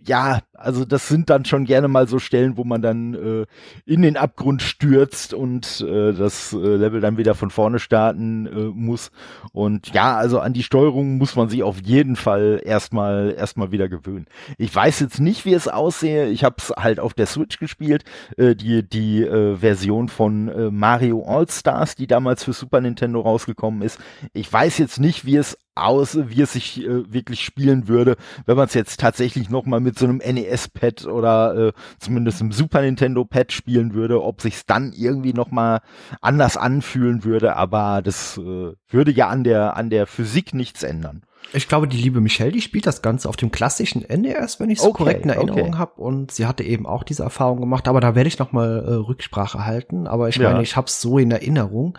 ja, 0.06 0.40
also 0.62 0.86
das 0.86 1.08
sind 1.08 1.30
dann 1.30 1.46
schon 1.46 1.66
gerne 1.66 1.88
mal 1.88 2.08
so 2.08 2.20
Stellen, 2.20 2.58
wo 2.58 2.64
man 2.64 2.82
dann 2.82 3.14
äh, 3.14 3.46
in 3.86 4.02
den 4.02 4.18
Abgrund 4.18 4.62
stürzt 4.62 5.34
und 5.34 5.82
äh, 5.82 6.14
das 6.14 6.54
äh, 6.54 6.58
Level 6.58 7.02
dann 7.02 7.18
wieder 7.18 7.36
von 7.36 7.50
vorne 7.50 7.80
starten 7.80 8.46
äh, 8.46 8.50
muss. 8.74 9.12
Und 9.52 9.94
ja, 9.94 10.16
also 10.16 10.40
an 10.40 10.54
die 10.54 10.64
Steuerung 10.64 11.18
muss 11.18 11.36
man 11.36 11.50
sich 11.50 11.64
auf 11.64 11.82
jeden 11.82 12.16
Fall 12.16 12.62
erstmal 12.64 13.34
erstmal 13.38 13.72
wieder 13.72 13.90
gewöhnen. 13.90 14.28
Ich 14.58 14.74
weiß 14.74 15.00
jetzt 15.00 15.20
nicht, 15.20 15.46
wie 15.46 15.54
es 15.54 15.68
aussehe. 15.68 16.30
Ich 16.30 16.44
habe 16.44 16.56
es 16.60 16.72
halt 16.78 17.00
auf 17.00 17.14
der 17.14 17.26
Switch 17.26 17.60
gespielt, 17.60 18.04
äh, 18.38 18.56
die 18.56 18.88
die 18.88 19.24
äh, 19.24 19.56
Version 19.56 20.10
von 20.10 20.50
äh, 20.50 20.72
Mario 20.72 21.24
All 21.26 21.50
Stars, 21.50 21.96
die 21.96 22.08
damals 22.08 22.44
für 22.44 22.54
Super 22.54 22.82
Nintendo 22.82 23.22
rausgekommen 23.22 23.82
ist. 23.82 24.00
Ich 24.34 24.52
weiß 24.52 24.78
jetzt 24.78 25.00
nicht, 25.00 25.26
wie 25.26 25.38
es 25.38 25.58
aus, 25.76 26.18
wie 26.30 26.42
es 26.42 26.54
sich 26.54 26.84
äh, 26.84 27.12
wirklich 27.12 27.44
spielen 27.44 27.88
würde, 27.88 28.18
wenn 28.46 28.58
man 28.58 28.68
es 28.68 28.74
jetzt 28.74 29.00
tatsächlich 29.00 29.50
noch 29.50 29.66
mal 29.66 29.80
mit 29.80 29.98
so 29.98 30.06
einem 30.06 30.18
NES-Pad 30.18 31.06
oder 31.06 31.68
äh, 31.68 31.74
zumindest 32.00 32.42
einem 32.42 32.52
Super 32.52 32.82
Nintendo-Pad 32.82 33.52
spielen 33.52 33.94
würde, 33.94 34.24
ob 34.24 34.42
sich's 34.42 34.66
dann 34.66 34.94
irgendwie 34.94 35.34
noch 35.34 35.52
mal 35.52 35.82
anders 36.22 36.58
anfühlen 36.58 37.24
würde, 37.24 37.56
aber 37.56 38.02
das 38.02 38.38
äh, 38.38 38.74
würde 38.90 39.12
ja 39.12 39.30
an 39.30 39.44
der 39.44 39.78
an 39.78 39.90
der 39.90 40.08
Physik 40.08 40.54
nichts 40.54 40.84
ändern. 40.84 41.24
Ich 41.54 41.68
glaube, 41.68 41.88
die 41.88 41.98
liebe 41.98 42.22
Michelle, 42.22 42.52
die 42.52 42.62
spielt 42.62 42.86
das 42.86 43.02
Ganze 43.02 43.28
auf 43.28 43.36
dem 43.36 43.52
klassischen 43.52 44.02
NES, 44.02 44.60
wenn 44.60 44.70
ich 44.70 44.80
es 44.80 44.86
okay, 44.86 44.98
korrekt 44.98 45.24
in 45.24 45.30
Erinnerung 45.32 45.70
okay. 45.70 45.78
habe. 45.78 46.02
Und 46.02 46.32
sie 46.32 46.46
hatte 46.46 46.64
eben 46.64 46.86
auch 46.86 47.04
diese 47.04 47.24
Erfahrung 47.24 47.60
gemacht. 47.60 47.88
Aber 47.88 48.02
da 48.02 48.14
werde 48.14 48.28
ich 48.28 48.38
noch 48.38 48.52
mal 48.52 48.84
äh, 48.86 48.94
Rücksprache 48.94 49.66
halten. 49.66 50.06
Aber 50.06 50.30
ich 50.30 50.36
ja. 50.36 50.50
meine, 50.50 50.62
ich 50.62 50.76
habe 50.76 50.88
es 50.88 51.02
so 51.02 51.18
in 51.18 51.32
Erinnerung. 51.32 51.98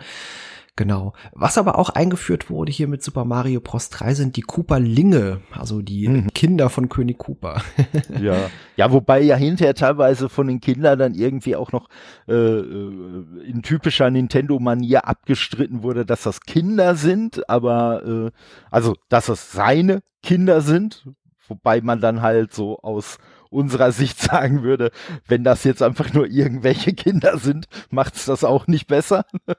Genau. 0.81 1.13
Was 1.33 1.59
aber 1.59 1.77
auch 1.77 1.91
eingeführt 1.91 2.49
wurde 2.49 2.71
hier 2.71 2.87
mit 2.87 3.03
Super 3.03 3.23
Mario 3.23 3.61
Bros. 3.61 3.89
3 3.89 4.15
sind 4.15 4.35
die 4.35 4.41
Koopa-Linge, 4.41 5.41
also 5.51 5.83
die 5.83 6.07
mhm. 6.07 6.33
Kinder 6.33 6.71
von 6.71 6.89
König 6.89 7.19
Koopa. 7.19 7.61
ja. 8.19 8.49
ja, 8.77 8.91
wobei 8.91 9.21
ja 9.21 9.35
hinterher 9.35 9.75
teilweise 9.75 10.27
von 10.27 10.47
den 10.47 10.59
Kindern 10.59 10.97
dann 10.97 11.13
irgendwie 11.13 11.55
auch 11.55 11.71
noch 11.71 11.87
äh, 12.27 12.33
äh, 12.33 13.43
in 13.45 13.61
typischer 13.61 14.09
Nintendo-Manier 14.09 15.07
abgestritten 15.07 15.83
wurde, 15.83 16.03
dass 16.03 16.23
das 16.23 16.41
Kinder 16.41 16.95
sind, 16.95 17.47
aber 17.47 18.03
äh, 18.03 18.31
also 18.71 18.95
dass 19.07 19.27
das 19.27 19.51
seine 19.51 20.01
Kinder 20.23 20.61
sind, 20.61 21.05
wobei 21.47 21.81
man 21.81 22.01
dann 22.01 22.23
halt 22.23 22.55
so 22.55 22.79
aus 22.79 23.19
unserer 23.51 23.91
Sicht 23.91 24.19
sagen 24.21 24.63
würde, 24.63 24.91
wenn 25.27 25.43
das 25.43 25.63
jetzt 25.63 25.83
einfach 25.83 26.13
nur 26.13 26.27
irgendwelche 26.27 26.93
Kinder 27.01 27.37
sind, 27.37 27.67
macht's 27.89 28.25
das 28.25 28.43
auch 28.43 28.67
nicht 28.67 28.87
besser. 28.87 29.25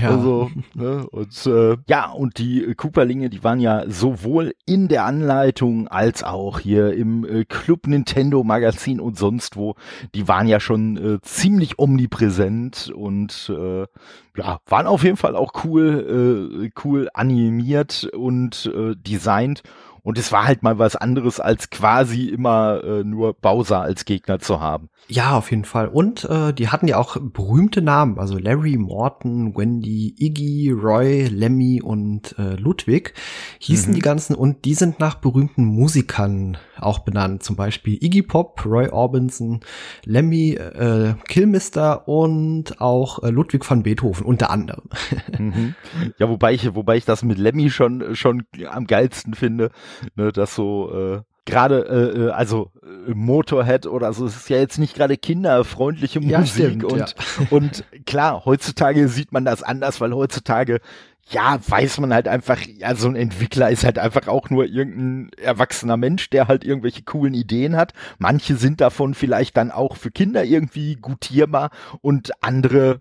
Ja. 0.00 0.10
Also, 0.10 0.50
ne, 0.74 1.08
und 1.08 1.46
äh, 1.46 1.76
ja, 1.88 2.10
und 2.10 2.38
die 2.38 2.72
Cooperlinge, 2.76 3.30
die 3.30 3.42
waren 3.42 3.58
ja 3.58 3.82
sowohl 3.88 4.54
in 4.64 4.86
der 4.86 5.04
Anleitung 5.04 5.88
als 5.88 6.22
auch 6.22 6.60
hier 6.60 6.92
im 6.92 7.24
äh, 7.24 7.44
Club 7.44 7.88
Nintendo 7.88 8.44
Magazin 8.44 9.00
und 9.00 9.18
sonst 9.18 9.56
wo, 9.56 9.74
die 10.14 10.28
waren 10.28 10.46
ja 10.46 10.60
schon 10.60 10.96
äh, 10.96 11.20
ziemlich 11.22 11.80
omnipräsent 11.80 12.92
und 12.94 13.50
äh, 13.52 13.86
ja, 14.36 14.60
waren 14.66 14.86
auf 14.86 15.02
jeden 15.02 15.16
Fall 15.16 15.34
auch 15.34 15.64
cool, 15.64 16.60
äh, 16.62 16.70
cool 16.84 17.08
animiert 17.12 18.08
und 18.14 18.70
äh, 18.72 18.94
designt 18.96 19.62
und 20.06 20.18
es 20.18 20.30
war 20.30 20.46
halt 20.46 20.62
mal 20.62 20.78
was 20.78 20.94
anderes, 20.94 21.40
als 21.40 21.68
quasi 21.68 22.28
immer 22.28 22.80
äh, 22.84 23.02
nur 23.02 23.34
Bowser 23.34 23.80
als 23.80 24.04
Gegner 24.04 24.38
zu 24.38 24.60
haben. 24.60 24.88
Ja, 25.08 25.36
auf 25.36 25.50
jeden 25.50 25.64
Fall. 25.64 25.88
Und 25.88 26.24
äh, 26.24 26.52
die 26.52 26.68
hatten 26.68 26.86
ja 26.86 26.96
auch 26.98 27.16
berühmte 27.16 27.82
Namen, 27.82 28.16
also 28.16 28.38
Larry, 28.38 28.76
Morton, 28.76 29.56
Wendy, 29.56 30.14
Iggy, 30.16 30.70
Roy, 30.70 31.26
Lemmy 31.26 31.82
und 31.82 32.38
äh, 32.38 32.54
Ludwig 32.54 33.14
hießen 33.58 33.90
mhm. 33.90 33.94
die 33.96 34.00
ganzen 34.00 34.36
und 34.36 34.64
die 34.64 34.74
sind 34.74 35.00
nach 35.00 35.16
berühmten 35.16 35.64
Musikern 35.64 36.56
auch 36.78 37.00
benannt. 37.00 37.42
Zum 37.42 37.56
Beispiel 37.56 37.94
Iggy 38.00 38.22
Pop, 38.22 38.64
Roy 38.64 38.88
Orbison, 38.88 39.60
Lemmy, 40.04 40.52
äh, 40.52 41.14
Killmister 41.26 42.06
und 42.06 42.80
auch 42.80 43.24
äh, 43.24 43.30
Ludwig 43.30 43.68
van 43.68 43.82
Beethoven 43.82 44.24
unter 44.24 44.50
anderem. 44.50 44.84
Mhm. 45.38 45.74
Ja, 46.18 46.28
wobei 46.28 46.54
ich, 46.54 46.74
wobei 46.74 46.96
ich 46.96 47.04
das 47.04 47.22
mit 47.22 47.36
Lemmy 47.36 47.68
schon 47.68 48.14
schon 48.14 48.44
am 48.70 48.86
geilsten 48.86 49.34
finde, 49.34 49.70
ne, 50.14 50.32
dass 50.32 50.54
so 50.54 50.92
äh, 50.92 51.20
gerade 51.46 51.86
äh, 51.88 52.26
äh, 52.26 52.30
also 52.30 52.72
äh, 52.82 53.14
Motorhead 53.14 53.86
oder 53.86 54.12
so, 54.12 54.26
es 54.26 54.36
ist 54.36 54.50
ja 54.50 54.58
jetzt 54.58 54.78
nicht 54.78 54.94
gerade 54.94 55.16
kinderfreundliche 55.16 56.20
Musik 56.20 56.32
ja, 56.32 56.46
stimmt, 56.46 56.84
und 56.84 56.98
ja. 56.98 57.06
und 57.50 57.84
klar, 58.04 58.44
heutzutage 58.44 59.08
sieht 59.08 59.32
man 59.32 59.44
das 59.44 59.62
anders, 59.62 60.00
weil 60.00 60.12
heutzutage 60.12 60.80
ja, 61.28 61.58
weiß 61.66 61.98
man 61.98 62.14
halt 62.14 62.28
einfach, 62.28 62.60
ja, 62.60 62.94
so 62.94 63.08
ein 63.08 63.16
Entwickler 63.16 63.70
ist 63.70 63.84
halt 63.84 63.98
einfach 63.98 64.28
auch 64.28 64.48
nur 64.48 64.64
irgendein 64.64 65.30
erwachsener 65.42 65.96
Mensch, 65.96 66.30
der 66.30 66.46
halt 66.46 66.64
irgendwelche 66.64 67.02
coolen 67.02 67.34
Ideen 67.34 67.74
hat. 67.74 67.94
Manche 68.18 68.54
sind 68.54 68.80
davon 68.80 69.14
vielleicht 69.14 69.56
dann 69.56 69.72
auch 69.72 69.96
für 69.96 70.12
Kinder 70.12 70.44
irgendwie 70.44 70.94
gutierbar 70.94 71.70
und 72.00 72.30
andere 72.44 73.00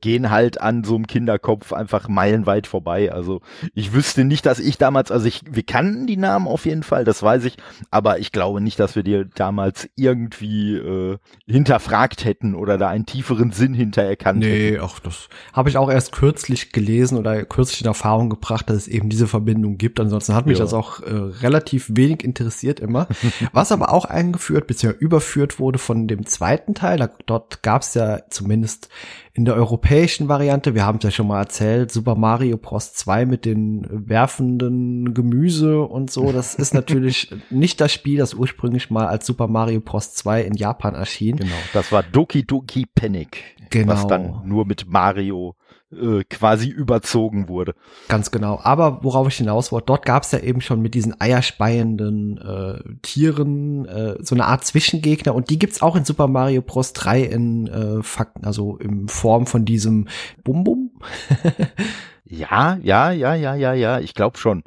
gehen 0.00 0.30
halt 0.30 0.60
an 0.60 0.84
so 0.84 0.94
einem 0.94 1.06
Kinderkopf 1.06 1.72
einfach 1.72 2.08
meilenweit 2.08 2.66
vorbei. 2.66 3.12
Also 3.12 3.40
ich 3.74 3.92
wüsste 3.92 4.24
nicht, 4.24 4.46
dass 4.46 4.58
ich 4.58 4.78
damals, 4.78 5.10
also 5.10 5.26
ich, 5.26 5.42
wir 5.50 5.62
kannten 5.62 6.06
die 6.06 6.16
Namen 6.16 6.46
auf 6.46 6.66
jeden 6.66 6.82
Fall, 6.82 7.04
das 7.04 7.22
weiß 7.22 7.44
ich, 7.44 7.56
aber 7.90 8.18
ich 8.18 8.32
glaube 8.32 8.60
nicht, 8.60 8.78
dass 8.78 8.96
wir 8.96 9.02
die 9.02 9.24
damals 9.34 9.88
irgendwie 9.96 10.76
äh, 10.76 11.18
hinterfragt 11.46 12.24
hätten 12.24 12.54
oder 12.54 12.78
da 12.78 12.88
einen 12.88 13.06
tieferen 13.06 13.50
Sinn 13.52 13.74
hinter 13.74 14.02
erkannt 14.02 14.40
nee, 14.40 14.72
hätten. 14.72 14.84
ach, 14.84 15.00
das 15.00 15.28
habe 15.52 15.68
ich 15.68 15.76
auch 15.76 15.90
erst 15.90 16.12
kürzlich 16.12 16.72
gelesen 16.72 17.18
oder 17.18 17.44
kürzlich 17.44 17.80
in 17.80 17.86
Erfahrung 17.86 18.30
gebracht, 18.30 18.68
dass 18.70 18.76
es 18.76 18.88
eben 18.88 19.08
diese 19.08 19.26
Verbindung 19.26 19.78
gibt. 19.78 20.00
Ansonsten 20.00 20.34
hat 20.34 20.46
mich 20.46 20.58
ja. 20.58 20.64
das 20.64 20.74
auch 20.74 21.00
äh, 21.00 21.12
relativ 21.12 21.90
wenig 21.92 22.24
interessiert 22.24 22.80
immer. 22.80 23.08
Was 23.52 23.72
aber 23.72 23.92
auch 23.92 24.04
eingeführt 24.04 24.66
bzw. 24.66 24.94
überführt 24.98 25.58
wurde 25.58 25.78
von 25.78 26.06
dem 26.06 26.26
zweiten 26.26 26.74
Teil, 26.74 26.98
da, 26.98 27.10
dort 27.26 27.62
gab 27.62 27.82
es 27.82 27.94
ja 27.94 28.20
zumindest 28.30 28.88
in 29.32 29.44
der 29.44 29.54
europäischen 29.54 29.85
Variante, 30.28 30.74
wir 30.74 30.84
haben 30.84 30.98
es 30.98 31.04
ja 31.04 31.10
schon 31.10 31.28
mal 31.28 31.38
erzählt, 31.38 31.92
Super 31.92 32.16
Mario 32.16 32.56
Bros. 32.56 32.92
2 32.94 33.24
mit 33.24 33.44
den 33.44 33.86
werfenden 33.88 35.14
Gemüse 35.14 35.82
und 35.82 36.10
so, 36.10 36.32
das 36.32 36.54
ist 36.56 36.74
natürlich 36.74 37.30
nicht 37.50 37.80
das 37.80 37.92
Spiel, 37.92 38.18
das 38.18 38.34
ursprünglich 38.34 38.90
mal 38.90 39.06
als 39.06 39.26
Super 39.26 39.46
Mario 39.46 39.80
Bros. 39.80 40.14
2 40.14 40.42
in 40.42 40.54
Japan 40.54 40.94
erschien. 40.94 41.36
Genau, 41.36 41.54
das 41.72 41.92
war 41.92 42.02
Doki 42.02 42.44
Doki 42.44 42.86
Panic. 42.94 43.56
Genau. 43.70 43.92
Was 43.92 44.06
dann 44.06 44.42
nur 44.44 44.66
mit 44.66 44.88
Mario 44.88 45.54
äh, 45.96 46.24
quasi 46.24 46.68
überzogen 46.68 47.48
wurde. 47.48 47.74
Ganz 48.08 48.30
genau. 48.30 48.60
Aber 48.62 49.02
worauf 49.02 49.28
ich 49.28 49.36
hinaus 49.36 49.72
wollte, 49.72 49.86
dort 49.86 50.04
gab 50.04 50.22
es 50.22 50.32
ja 50.32 50.38
eben 50.40 50.60
schon 50.60 50.80
mit 50.80 50.94
diesen 50.94 51.20
eierspeienden 51.20 52.38
äh, 52.38 52.96
Tieren 53.02 53.86
äh, 53.86 54.16
so 54.20 54.34
eine 54.34 54.46
Art 54.46 54.64
Zwischengegner 54.64 55.34
und 55.34 55.50
die 55.50 55.58
gibt's 55.58 55.82
auch 55.82 55.96
in 55.96 56.04
Super 56.04 56.28
Mario 56.28 56.62
Bros. 56.62 56.92
3 56.92 57.22
in 57.22 57.66
äh, 57.66 58.02
Fakten, 58.02 58.44
also 58.44 58.76
in 58.76 59.08
Form 59.08 59.46
von 59.46 59.64
diesem 59.64 60.08
Bum 60.44 60.64
Bum. 60.64 60.90
ja, 62.24 62.78
ja, 62.82 63.10
ja, 63.10 63.34
ja, 63.34 63.54
ja, 63.54 63.72
ja, 63.72 64.00
ich 64.00 64.14
glaube 64.14 64.38
schon. 64.38 64.62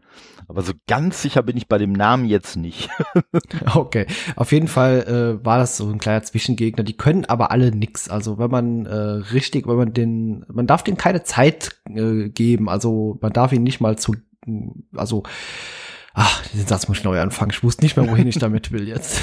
Aber 0.50 0.64
so 0.64 0.74
ganz 0.88 1.22
sicher 1.22 1.44
bin 1.44 1.56
ich 1.58 1.68
bei 1.68 1.78
dem 1.78 1.94
Namen 1.94 2.26
jetzt 2.26 2.58
nicht. 2.58 2.90
okay, 3.76 4.08
auf 4.36 4.52
jeden 4.52 4.68
Fall 4.68 5.40
äh, 5.42 5.46
war 5.46 5.60
das 5.60 5.78
so 5.78 5.88
ein 5.88 6.00
kleiner 6.00 6.24
Zwischengegner. 6.24 6.84
Die 6.84 6.98
können 6.98 7.26
aber 7.26 7.52
alle 7.52 7.72
nix. 7.72 8.10
Also 8.10 8.40
wenn 8.40 8.50
man 8.50 8.88
äh, 8.88 8.96
richtig, 8.96 9.68
wenn 9.68 9.76
man 9.76 9.94
den, 9.94 10.44
man 10.52 10.66
darf 10.66 10.84
denen 10.84 10.98
keine 10.98 11.22
Zeit 11.22 11.80
äh, 11.88 12.30
geben. 12.30 12.68
Also 12.68 13.20
man 13.22 13.32
darf 13.32 13.54
ihn 13.54 13.62
nicht 13.62 13.80
mal 13.80 14.00
zu, 14.00 14.16
also 14.96 15.22
Ach, 16.22 16.46
diesen 16.52 16.68
Satz 16.68 16.90
muss 16.90 16.98
ich 16.98 17.04
neu 17.06 17.18
anfangen. 17.22 17.52
Ich 17.52 17.64
wusste 17.64 17.82
nicht 17.82 17.96
mehr, 17.96 18.10
wohin 18.10 18.28
ich 18.28 18.38
damit 18.38 18.74
will 18.74 18.90
jetzt. 18.90 19.22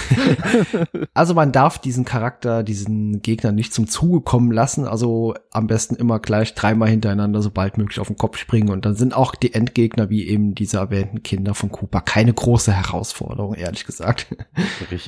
also 1.12 1.34
man 1.34 1.52
darf 1.52 1.78
diesen 1.78 2.06
Charakter, 2.06 2.62
diesen 2.62 3.20
Gegner 3.20 3.52
nicht 3.52 3.74
zum 3.74 3.86
Zuge 3.86 4.22
kommen 4.22 4.50
lassen. 4.50 4.86
Also 4.86 5.34
am 5.50 5.66
besten 5.66 5.96
immer 5.96 6.20
gleich 6.20 6.54
dreimal 6.54 6.88
hintereinander, 6.88 7.42
sobald 7.42 7.76
möglich, 7.76 8.00
auf 8.00 8.06
den 8.06 8.16
Kopf 8.16 8.38
springen. 8.38 8.70
Und 8.70 8.86
dann 8.86 8.94
sind 8.94 9.14
auch 9.14 9.34
die 9.34 9.52
Endgegner, 9.52 10.08
wie 10.08 10.26
eben 10.26 10.54
diese 10.54 10.78
erwähnten 10.78 11.22
Kinder 11.22 11.54
von 11.54 11.70
Cooper, 11.70 12.00
keine 12.00 12.32
große 12.32 12.72
Herausforderung, 12.72 13.52
ehrlich 13.52 13.84
gesagt. 13.84 14.28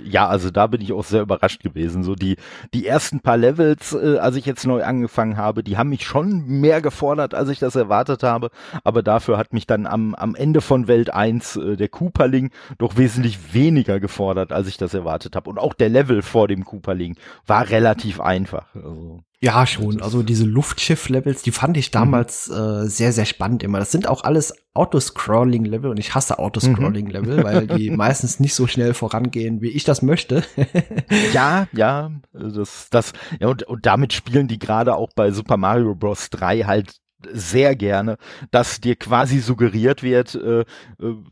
Ja, 0.05 0.29
also 0.29 0.51
da 0.51 0.67
bin 0.67 0.83
ich 0.83 0.93
auch 0.93 1.05
sehr 1.05 1.23
überrascht 1.23 1.63
gewesen. 1.63 2.03
So 2.03 2.15
die, 2.15 2.37
die 2.75 2.87
ersten 2.87 3.21
paar 3.21 3.39
Levels, 3.39 3.95
äh, 3.95 4.19
als 4.19 4.37
ich 4.37 4.45
jetzt 4.45 4.67
neu 4.67 4.85
angefangen 4.85 5.39
habe, 5.39 5.65
die 5.65 5.79
haben 5.79 5.89
mich 5.89 6.05
schon 6.05 6.47
mehr 6.47 6.83
gefordert, 6.83 7.33
als 7.33 7.49
ich 7.49 7.61
das 7.61 7.77
erwartet 7.77 8.23
habe. 8.23 8.51
Aber 8.85 9.03
dafür 9.03 9.39
hat 9.39 9.55
mich 9.55 9.67
dann 9.67 9.87
am, 9.87 10.15
am 10.15 10.35
Ende 10.35 10.61
von 10.61 10.87
Welt 10.87 11.15
1 11.15 11.57
äh, 11.57 11.78
der 11.79 11.89
Cooperling 11.89 12.51
doch 12.79 12.97
wesentlich 12.97 13.55
weniger 13.55 14.01
gefordert, 14.01 14.53
als 14.53 14.69
ich 14.69 14.77
das 14.77 14.95
erwartet 14.95 15.37
habe. 15.37 15.49
Und 15.49 15.59
auch 15.59 15.75
der 15.75 15.89
Level 15.89 16.23
vor 16.23 16.49
dem 16.49 16.65
Cooperling 16.65 17.17
war 17.47 17.71
relativ 17.71 18.21
einfach. 18.21 18.75
Also, 18.75 19.23
ja, 19.41 19.67
schon. 19.67 20.03
Also 20.03 20.25
diese 20.25 20.45
Luftschiff-Levels, 20.45 21.43
die 21.43 21.53
fand 21.53 21.77
ich 21.77 21.93
damals 21.93 22.49
mhm. 22.49 22.57
äh, 22.57 22.89
sehr, 22.89 23.13
sehr 23.13 23.25
spannend 23.25 23.63
immer. 23.63 23.79
Das 23.79 23.93
sind 23.93 24.09
auch 24.09 24.25
alles 24.25 24.53
Autoscrolling-Level 24.75 25.91
und 25.91 25.99
ich 25.99 26.15
hasse 26.15 26.41
Autoscrolling-Level, 26.41 27.39
mhm. 27.39 27.45
weil 27.45 27.67
die 27.69 27.91
meistens 27.97 28.41
nicht 28.41 28.55
so 28.55 28.67
schnell 28.67 28.95
vorangehen, 28.95 29.61
wie 29.61 29.71
ich 29.71 29.85
das 29.85 30.03
möchte. 30.03 30.43
ja, 31.33 31.69
ja, 31.73 32.11
das, 32.33 32.89
das, 32.91 33.13
ja, 33.39 33.47
und, 33.47 33.63
und 33.63 33.87
damit 33.87 34.13
spielen 34.13 34.49
die 34.49 34.59
gerade 34.59 34.97
auch 34.97 35.11
bei 35.15 35.31
Super 35.31 35.57
Mario 35.57 35.95
Bros. 35.95 36.31
3 36.31 36.65
halt 36.65 36.97
sehr 37.33 37.75
gerne, 37.75 38.17
dass 38.51 38.81
dir 38.81 38.97
quasi 38.97 39.41
suggeriert 39.41 40.03
wird, 40.03 40.35
äh, 40.35 40.61
äh, 40.61 40.65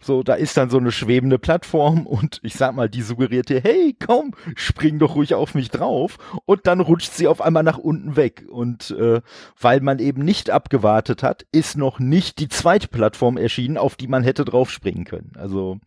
so 0.02 0.22
da 0.22 0.34
ist 0.34 0.56
dann 0.56 0.70
so 0.70 0.78
eine 0.78 0.90
schwebende 0.90 1.38
Plattform 1.38 2.06
und 2.06 2.40
ich 2.42 2.54
sag 2.54 2.74
mal, 2.74 2.88
die 2.88 3.02
suggeriert 3.02 3.48
dir, 3.48 3.60
hey, 3.60 3.96
komm, 4.04 4.32
spring 4.56 4.98
doch 4.98 5.14
ruhig 5.14 5.34
auf 5.34 5.54
mich 5.54 5.70
drauf 5.70 6.18
und 6.44 6.66
dann 6.66 6.80
rutscht 6.80 7.12
sie 7.12 7.28
auf 7.28 7.40
einmal 7.40 7.62
nach 7.62 7.78
unten 7.78 8.16
weg 8.16 8.44
und 8.50 8.90
äh, 8.90 9.20
weil 9.60 9.80
man 9.80 9.98
eben 9.98 10.24
nicht 10.24 10.50
abgewartet 10.50 11.22
hat, 11.22 11.46
ist 11.52 11.76
noch 11.76 11.98
nicht 11.98 12.38
die 12.38 12.48
zweite 12.48 12.88
Plattform 12.88 13.36
erschienen, 13.36 13.78
auf 13.78 13.96
die 13.96 14.08
man 14.08 14.24
hätte 14.24 14.44
drauf 14.44 14.70
springen 14.70 15.04
können. 15.04 15.32
Also 15.36 15.78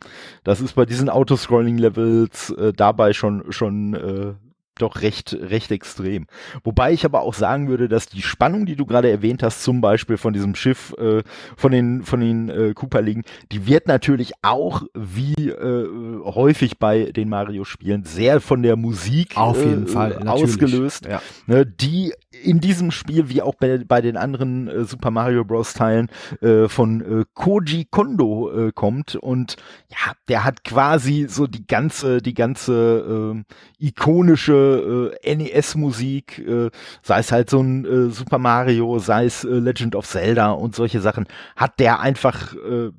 das 0.43 0.61
ist 0.61 0.75
bei 0.75 0.85
diesen 0.85 1.09
Autoscrolling-Levels 1.09 2.51
äh, 2.51 2.73
dabei 2.73 3.13
schon 3.13 3.51
schon 3.51 3.93
äh, 3.93 4.48
doch 4.81 5.01
recht, 5.01 5.37
recht 5.39 5.71
extrem. 5.71 6.27
Wobei 6.63 6.93
ich 6.93 7.05
aber 7.05 7.21
auch 7.21 7.33
sagen 7.33 7.67
würde, 7.67 7.87
dass 7.87 8.07
die 8.07 8.21
Spannung, 8.21 8.65
die 8.65 8.75
du 8.75 8.85
gerade 8.85 9.09
erwähnt 9.09 9.43
hast, 9.43 9.63
zum 9.63 9.81
Beispiel 9.81 10.17
von 10.17 10.33
diesem 10.33 10.55
Schiff, 10.55 10.93
äh, 10.97 11.23
von 11.55 11.71
den, 11.71 12.03
von 12.03 12.19
den 12.19 12.49
äh, 12.49 12.73
Cooperlingen, 12.73 13.23
die 13.51 13.67
wird 13.67 13.87
natürlich 13.87 14.33
auch, 14.41 14.83
wie 14.93 15.49
äh, 15.49 15.87
häufig 16.23 16.79
bei 16.79 17.11
den 17.11 17.29
Mario-Spielen, 17.29 18.03
sehr 18.05 18.41
von 18.41 18.63
der 18.63 18.75
Musik 18.75 19.37
Auf 19.37 19.57
jeden 19.57 19.85
äh, 19.85 19.89
Fall, 19.89 20.27
ausgelöst. 20.27 21.05
Ja. 21.05 21.21
Ne, 21.47 21.65
die 21.65 22.13
in 22.43 22.59
diesem 22.59 22.91
Spiel, 22.91 23.29
wie 23.29 23.41
auch 23.41 23.55
bei, 23.55 23.79
bei 23.79 24.01
den 24.01 24.17
anderen 24.17 24.67
äh, 24.67 24.83
Super 24.85 25.11
Mario 25.11 25.45
Bros. 25.45 25.73
Teilen, 25.73 26.09
äh, 26.41 26.67
von 26.67 27.01
äh, 27.01 27.25
Koji 27.33 27.85
Kondo 27.89 28.51
äh, 28.51 28.71
kommt 28.73 29.15
und 29.15 29.57
ja, 29.89 30.13
der 30.27 30.43
hat 30.43 30.63
quasi 30.63 31.27
so 31.29 31.47
die 31.47 31.65
ganze, 31.65 32.21
die 32.21 32.33
ganze 32.33 33.43
äh, 33.79 33.85
ikonische 33.85 35.11
äh, 35.23 35.35
NES-Musik, 35.35 36.39
äh, 36.39 36.69
sei 37.01 37.19
es 37.19 37.31
halt 37.31 37.49
so 37.49 37.61
ein 37.61 37.85
äh, 37.85 38.09
Super 38.09 38.37
Mario, 38.37 38.99
sei 38.99 39.25
es 39.25 39.43
äh, 39.43 39.47
Legend 39.47 39.95
of 39.95 40.07
Zelda 40.07 40.51
und 40.51 40.75
solche 40.75 41.01
Sachen, 41.01 41.27
hat 41.55 41.79
der 41.79 41.99
einfach 41.99 42.53
äh, 42.55 42.87
äh 42.87 42.91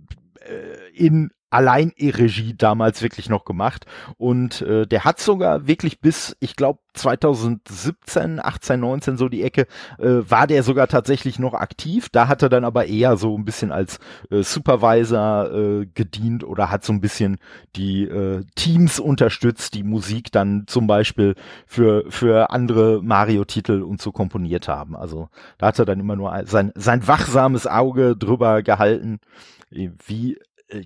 in 0.94 1.30
allein 1.50 1.92
E-Regie 1.97 2.54
damals 2.57 3.02
wirklich 3.02 3.28
noch 3.28 3.45
gemacht 3.45 3.87
und 4.16 4.62
äh, 4.62 4.87
der 4.87 5.04
hat 5.04 5.21
sogar 5.21 5.66
wirklich 5.66 6.00
bis 6.00 6.37
ich 6.40 6.57
glaube 6.57 6.78
2017, 6.95 8.40
18, 8.42 8.80
19 8.80 9.16
so 9.16 9.28
die 9.28 9.42
Ecke 9.42 9.66
äh, 9.99 10.23
war 10.28 10.47
der 10.47 10.62
sogar 10.62 10.88
tatsächlich 10.88 11.38
noch 11.38 11.54
aktiv. 11.54 12.09
Da 12.11 12.28
hat 12.28 12.42
er 12.42 12.49
dann 12.49 12.64
aber 12.64 12.87
eher 12.87 13.16
so 13.16 13.37
ein 13.37 13.45
bisschen 13.45 13.73
als 13.73 13.99
äh, 14.30 14.42
Supervisor 14.42 15.52
äh, 15.52 15.87
gedient 15.87 16.45
oder 16.45 16.71
hat 16.71 16.85
so 16.85 16.92
ein 16.92 17.00
bisschen 17.00 17.38
die 17.76 18.04
äh, 18.04 18.45
Teams 18.54 18.99
unterstützt, 18.99 19.75
die 19.75 19.85
Musik 19.85 20.33
dann 20.33 20.64
zum 20.66 20.87
Beispiel 20.87 21.35
für 21.66 22.04
für 22.09 22.50
andere 22.50 23.00
Mario-Titel 23.02 23.83
und 23.83 24.02
so 24.02 24.12
komponiert 24.12 24.69
haben. 24.69 24.97
Also 24.97 25.28
da 25.59 25.69
hat 25.69 25.78
er 25.78 25.85
dann 25.85 26.00
immer 26.00 26.16
nur 26.16 26.42
sein 26.47 26.73
sein 26.75 27.07
wachsames 27.07 27.66
Auge 27.66 28.16
drüber 28.16 28.62
gehalten 28.62 29.21
wie 29.71 30.37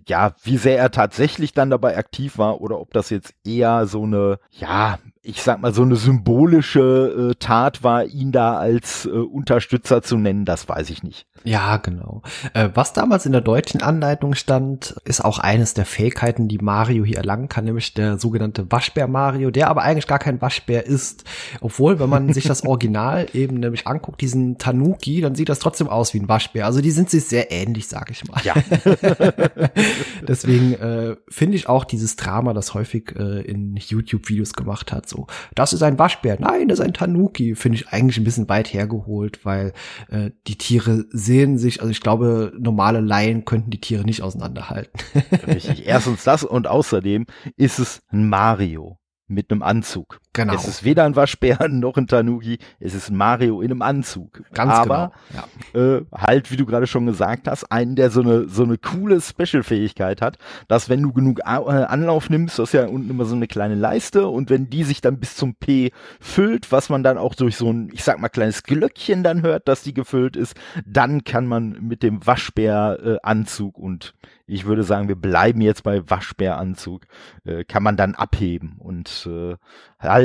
ja, 0.06 0.34
wie 0.42 0.56
sehr 0.56 0.78
er 0.78 0.90
tatsächlich 0.90 1.52
dann 1.52 1.70
dabei 1.70 1.96
aktiv 1.96 2.38
war 2.38 2.60
oder 2.60 2.80
ob 2.80 2.92
das 2.92 3.10
jetzt 3.10 3.34
eher 3.44 3.86
so 3.86 4.04
eine, 4.04 4.38
ja, 4.50 4.98
ich 5.26 5.42
sag 5.42 5.60
mal, 5.60 5.72
so 5.72 5.82
eine 5.82 5.96
symbolische 5.96 7.30
äh, 7.30 7.34
Tat 7.38 7.82
war, 7.82 8.04
ihn 8.04 8.30
da 8.30 8.58
als 8.58 9.06
äh, 9.06 9.08
Unterstützer 9.08 10.02
zu 10.02 10.18
nennen, 10.18 10.44
das 10.44 10.68
weiß 10.68 10.90
ich 10.90 11.02
nicht. 11.02 11.26
Ja, 11.44 11.78
genau. 11.78 12.22
Äh, 12.52 12.70
was 12.74 12.92
damals 12.92 13.24
in 13.24 13.32
der 13.32 13.40
deutschen 13.40 13.82
Anleitung 13.82 14.34
stand, 14.34 14.96
ist 15.04 15.24
auch 15.24 15.38
eines 15.38 15.72
der 15.72 15.86
Fähigkeiten, 15.86 16.46
die 16.48 16.58
Mario 16.58 17.04
hier 17.04 17.18
erlangen 17.18 17.48
kann, 17.48 17.64
nämlich 17.64 17.94
der 17.94 18.18
sogenannte 18.18 18.70
Waschbär 18.70 19.08
Mario, 19.08 19.50
der 19.50 19.68
aber 19.68 19.82
eigentlich 19.82 20.06
gar 20.06 20.18
kein 20.18 20.40
Waschbär 20.42 20.86
ist. 20.86 21.24
Obwohl, 21.60 21.98
wenn 21.98 22.10
man 22.10 22.32
sich 22.32 22.44
das 22.44 22.62
Original 22.66 23.26
eben 23.32 23.60
nämlich 23.60 23.86
anguckt, 23.86 24.20
diesen 24.20 24.58
Tanuki, 24.58 25.22
dann 25.22 25.34
sieht 25.34 25.48
das 25.48 25.58
trotzdem 25.58 25.88
aus 25.88 26.12
wie 26.12 26.20
ein 26.20 26.28
Waschbär. 26.28 26.66
Also 26.66 26.82
die 26.82 26.90
sind 26.90 27.08
sich 27.08 27.24
sehr 27.24 27.50
ähnlich, 27.50 27.88
sag 27.88 28.10
ich 28.10 28.26
mal. 28.26 28.40
Ja. 28.42 28.54
Deswegen 30.28 30.74
äh, 30.74 31.16
finde 31.28 31.56
ich 31.56 31.68
auch 31.68 31.84
dieses 31.84 32.16
Drama, 32.16 32.52
das 32.52 32.74
häufig 32.74 33.14
äh, 33.16 33.40
in 33.42 33.76
YouTube-Videos 33.76 34.52
gemacht 34.52 34.92
hat, 34.92 35.08
so, 35.14 35.26
das 35.54 35.72
ist 35.72 35.82
ein 35.82 35.98
Waschbär, 35.98 36.36
nein, 36.40 36.68
das 36.68 36.80
ist 36.80 36.84
ein 36.84 36.92
Tanuki, 36.92 37.54
finde 37.54 37.76
ich 37.76 37.88
eigentlich 37.88 38.18
ein 38.18 38.24
bisschen 38.24 38.48
weit 38.48 38.72
hergeholt, 38.72 39.44
weil 39.44 39.72
äh, 40.08 40.30
die 40.46 40.58
Tiere 40.58 41.04
sehen 41.10 41.56
sich, 41.56 41.80
also 41.80 41.90
ich 41.90 42.00
glaube, 42.00 42.52
normale 42.58 43.00
Laien 43.00 43.44
könnten 43.44 43.70
die 43.70 43.80
Tiere 43.80 44.04
nicht 44.04 44.22
auseinanderhalten. 44.22 44.98
Richtig, 45.46 45.86
erstens 45.86 46.24
das 46.24 46.44
und 46.44 46.66
außerdem 46.66 47.26
ist 47.56 47.78
es 47.78 48.02
ein 48.10 48.28
Mario 48.28 48.98
mit 49.28 49.50
einem 49.50 49.62
Anzug. 49.62 50.20
Genau. 50.34 50.52
Es 50.52 50.66
ist 50.66 50.82
weder 50.82 51.04
ein 51.04 51.14
Waschbär 51.14 51.58
noch 51.68 51.96
ein 51.96 52.08
Tanuki, 52.08 52.58
es 52.80 52.92
ist 52.92 53.10
Mario 53.10 53.60
in 53.60 53.70
einem 53.70 53.82
Anzug. 53.82 54.42
Ganz 54.52 54.72
Aber 54.72 55.12
genau. 55.30 55.44
ja. 55.74 55.96
äh, 55.96 56.04
halt, 56.12 56.50
wie 56.50 56.56
du 56.56 56.66
gerade 56.66 56.88
schon 56.88 57.06
gesagt 57.06 57.46
hast, 57.46 57.70
einen, 57.70 57.94
der 57.94 58.10
so 58.10 58.20
eine 58.20 58.48
so 58.48 58.64
eine 58.64 58.76
coole 58.76 59.20
Special-Fähigkeit 59.20 60.20
hat, 60.20 60.38
dass 60.66 60.88
wenn 60.88 61.02
du 61.02 61.12
genug 61.12 61.38
äh, 61.38 61.44
Anlauf 61.44 62.30
nimmst, 62.30 62.58
das 62.58 62.70
ist 62.70 62.72
ja 62.72 62.86
unten 62.86 63.10
immer 63.10 63.26
so 63.26 63.36
eine 63.36 63.46
kleine 63.46 63.76
Leiste 63.76 64.26
und 64.26 64.50
wenn 64.50 64.68
die 64.68 64.82
sich 64.82 65.00
dann 65.00 65.20
bis 65.20 65.36
zum 65.36 65.54
P 65.54 65.92
füllt, 66.20 66.72
was 66.72 66.88
man 66.88 67.04
dann 67.04 67.16
auch 67.16 67.36
durch 67.36 67.56
so 67.56 67.72
ein, 67.72 67.90
ich 67.92 68.02
sag 68.02 68.18
mal, 68.18 68.28
kleines 68.28 68.64
Glöckchen 68.64 69.22
dann 69.22 69.42
hört, 69.42 69.68
dass 69.68 69.82
die 69.82 69.94
gefüllt 69.94 70.34
ist, 70.34 70.56
dann 70.84 71.22
kann 71.22 71.46
man 71.46 71.78
mit 71.80 72.02
dem 72.02 72.26
Waschbär-Anzug 72.26 73.78
äh, 73.78 73.80
und 73.80 74.14
ich 74.46 74.66
würde 74.66 74.82
sagen, 74.82 75.08
wir 75.08 75.16
bleiben 75.16 75.60
jetzt 75.60 75.84
bei 75.84 76.08
Waschbäranzug, 76.08 77.06
äh, 77.44 77.64
kann 77.64 77.82
man 77.82 77.96
dann 77.96 78.14
abheben 78.14 78.76
und 78.78 79.26
äh, 79.30 79.56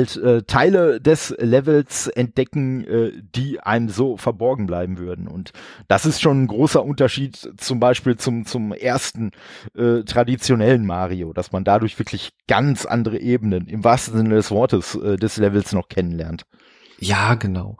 halt 0.00 0.16
äh, 0.16 0.42
Teile 0.42 1.00
des 1.00 1.34
Levels 1.38 2.08
entdecken, 2.08 2.84
äh, 2.86 3.12
die 3.34 3.60
einem 3.60 3.88
so 3.88 4.16
verborgen 4.16 4.66
bleiben 4.66 4.98
würden. 4.98 5.28
Und 5.28 5.52
das 5.88 6.06
ist 6.06 6.20
schon 6.20 6.42
ein 6.42 6.46
großer 6.46 6.84
Unterschied 6.84 7.36
zum 7.58 7.80
Beispiel 7.80 8.16
zum, 8.16 8.46
zum 8.46 8.72
ersten 8.72 9.30
äh, 9.76 10.02
traditionellen 10.02 10.86
Mario, 10.86 11.32
dass 11.32 11.52
man 11.52 11.64
dadurch 11.64 11.98
wirklich 11.98 12.32
ganz 12.48 12.86
andere 12.86 13.18
Ebenen 13.18 13.66
im 13.66 13.84
wahrsten 13.84 14.16
Sinne 14.16 14.34
des 14.34 14.50
Wortes 14.50 14.94
äh, 14.94 15.16
des 15.16 15.36
Levels 15.36 15.72
noch 15.72 15.88
kennenlernt. 15.88 16.44
Ja, 16.98 17.34
genau. 17.34 17.76